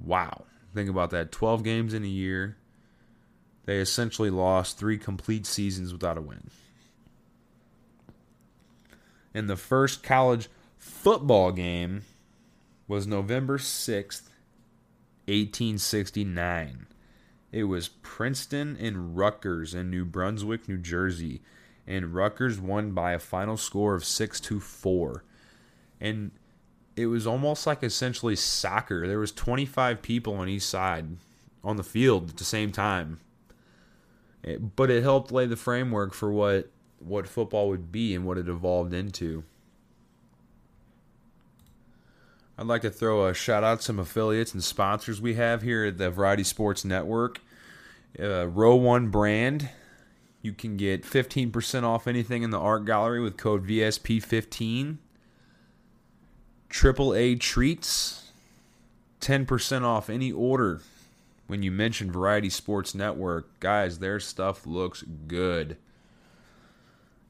Wow. 0.01 0.45
Think 0.73 0.89
about 0.89 1.11
that 1.11 1.33
12 1.33 1.65
games 1.65 1.93
in 1.93 2.05
a 2.05 2.09
year. 2.09 2.57
They 3.65 3.79
essentially 3.79 4.31
lost 4.31 4.79
three 4.79 4.97
complete 4.97 5.45
seasons 5.45 5.93
without 5.93 6.17
a 6.17 6.23
win. 6.23 6.51
And 9.35 9.51
the 9.51 9.57
first 9.57 10.03
college 10.03 10.49
football 10.77 11.53
game 11.53 12.03
was 12.87 13.07
November 13.07 13.59
6th, 13.59 14.29
1869. 15.27 16.87
It 17.51 17.65
was 17.65 17.89
Princeton 17.89 18.77
and 18.81 19.17
Rutgers 19.17 19.75
in 19.75 19.91
New 19.91 20.05
Brunswick, 20.05 20.69
New 20.69 20.79
Jersey. 20.79 21.43
And 21.87 22.15
Rutgers 22.15 22.61
won 22.61 22.93
by 22.93 23.13
a 23.13 23.19
final 23.19 23.57
score 23.57 23.95
of 23.95 24.05
6 24.05 24.41
to 24.41 24.61
4. 24.61 25.25
And 26.01 26.31
it 26.97 27.07
was 27.07 27.27
almost 27.27 27.67
like 27.67 27.83
essentially 27.83 28.37
soccer. 28.37 29.07
There 29.07 29.19
was 29.19 29.33
25 29.33 30.03
people 30.03 30.35
on 30.35 30.49
each 30.49 30.63
side 30.63 31.17
on 31.65 31.77
the 31.77 31.83
field 31.83 32.31
at 32.31 32.37
the 32.37 32.45
same 32.45 32.73
time. 32.73 33.21
It, 34.43 34.77
but 34.77 34.91
it 34.91 35.03
helped 35.03 35.31
lay 35.31 35.47
the 35.47 35.57
framework 35.57 36.15
for 36.15 36.33
what 36.33 36.71
what 36.99 37.27
football 37.27 37.69
would 37.69 37.91
be 37.91 38.15
and 38.15 38.25
what 38.25 38.39
it 38.39 38.49
evolved 38.49 38.95
into. 38.95 39.43
I'd 42.57 42.67
like 42.67 42.83
to 42.83 42.91
throw 42.91 43.27
a 43.27 43.35
shout 43.35 43.65
out 43.65 43.79
to 43.79 43.85
some 43.85 43.99
affiliates 43.99 44.53
and 44.53 44.63
sponsors 44.63 45.21
we 45.21 45.35
have 45.35 45.63
here 45.63 45.87
at 45.87 45.99
the 45.99 46.11
Variety 46.11 46.45
Sports 46.45 46.85
Network. 46.85 47.41
Uh, 48.21 48.47
Row 48.47 48.77
One 48.77 49.09
Brand, 49.09 49.71
you 50.43 50.53
can 50.53 50.77
get 50.77 51.05
15% 51.05 51.85
off 51.85 52.09
anything 52.09 52.43
in 52.43 52.51
the 52.51 52.59
art 52.59 52.85
gallery 52.85 53.21
with 53.21 53.37
code 53.37 53.67
VSP15. 53.67 54.99
Triple 56.69 57.15
A 57.15 57.37
Treats, 57.37 58.33
10% 59.21 59.83
off 59.83 60.11
any 60.11 60.33
order 60.33 60.81
when 61.47 61.63
you 61.63 61.71
mention 61.71 62.11
Variety 62.11 62.51
Sports 62.51 62.95
Network. 62.95 63.61
Guys, 63.61 64.01
their 64.01 64.19
stuff 64.19 64.67
looks 64.67 65.03
good. 65.03 65.77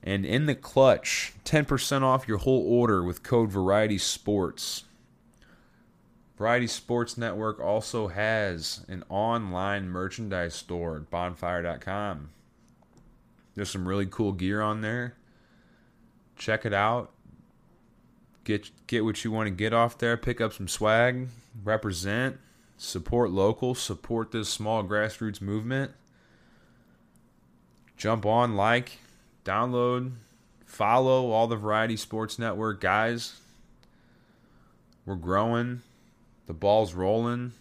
And 0.02 0.24
in 0.24 0.46
the 0.46 0.54
clutch, 0.54 1.34
10% 1.44 2.02
off 2.02 2.26
your 2.26 2.38
whole 2.38 2.64
order 2.66 3.02
with 3.02 3.22
code 3.22 3.50
Variety 3.50 3.98
Sports. 3.98 4.84
Variety 6.38 6.66
Sports 6.66 7.18
Network 7.18 7.60
also 7.60 8.08
has 8.08 8.84
an 8.88 9.04
online 9.08 9.88
merchandise 9.88 10.54
store 10.54 10.96
at 10.96 11.10
bonfire.com. 11.10 12.30
There's 13.54 13.70
some 13.70 13.86
really 13.86 14.06
cool 14.06 14.32
gear 14.32 14.60
on 14.60 14.80
there. 14.80 15.14
Check 16.36 16.64
it 16.64 16.72
out. 16.72 17.12
Get 18.44 18.70
get 18.86 19.04
what 19.04 19.24
you 19.24 19.30
want 19.30 19.46
to 19.46 19.50
get 19.54 19.72
off 19.72 19.98
there. 19.98 20.16
Pick 20.16 20.40
up 20.40 20.52
some 20.52 20.68
swag. 20.68 21.28
Represent. 21.62 22.38
Support 22.76 23.30
local. 23.30 23.74
Support 23.74 24.32
this 24.32 24.48
small 24.48 24.82
grassroots 24.82 25.40
movement. 25.40 25.92
Jump 28.02 28.26
on, 28.26 28.56
like, 28.56 28.98
download, 29.44 30.10
follow 30.66 31.30
all 31.30 31.46
the 31.46 31.54
Variety 31.54 31.96
Sports 31.96 32.36
Network 32.36 32.80
guys. 32.80 33.40
We're 35.06 35.14
growing. 35.14 35.82
The 36.48 36.52
ball's 36.52 36.94
rolling. 36.94 37.52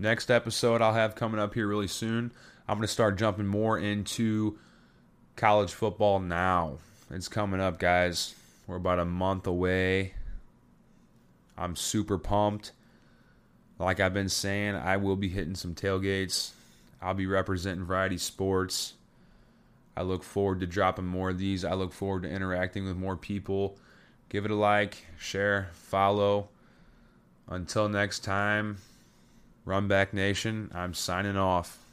Next 0.00 0.32
episode 0.32 0.82
I'll 0.82 0.94
have 0.94 1.14
coming 1.14 1.38
up 1.38 1.54
here 1.54 1.68
really 1.68 1.86
soon. 1.86 2.32
I'm 2.66 2.76
going 2.76 2.86
to 2.86 2.92
start 2.92 3.18
jumping 3.18 3.46
more 3.46 3.78
into 3.78 4.58
college 5.36 5.72
football 5.72 6.18
now. 6.18 6.78
It's 7.10 7.28
coming 7.28 7.60
up, 7.60 7.78
guys. 7.78 8.34
We're 8.66 8.76
about 8.76 8.98
a 8.98 9.04
month 9.04 9.46
away. 9.46 10.14
I'm 11.58 11.76
super 11.76 12.16
pumped. 12.18 12.72
Like 13.78 14.00
I've 14.00 14.14
been 14.14 14.28
saying, 14.30 14.76
I 14.76 14.96
will 14.96 15.16
be 15.16 15.28
hitting 15.28 15.54
some 15.54 15.74
tailgates. 15.74 16.52
I'll 17.02 17.14
be 17.14 17.26
representing 17.26 17.84
Variety 17.84 18.18
Sports. 18.18 18.94
I 19.96 20.02
look 20.02 20.22
forward 20.22 20.60
to 20.60 20.66
dropping 20.66 21.06
more 21.06 21.30
of 21.30 21.38
these. 21.38 21.64
I 21.64 21.74
look 21.74 21.92
forward 21.92 22.22
to 22.22 22.30
interacting 22.30 22.86
with 22.86 22.96
more 22.96 23.16
people. 23.16 23.76
Give 24.30 24.46
it 24.46 24.50
a 24.50 24.56
like, 24.56 25.04
share, 25.18 25.68
follow. 25.74 26.48
Until 27.46 27.90
next 27.90 28.20
time, 28.20 28.78
Run 29.66 29.86
Back 29.86 30.14
Nation, 30.14 30.70
I'm 30.74 30.94
signing 30.94 31.36
off. 31.36 31.83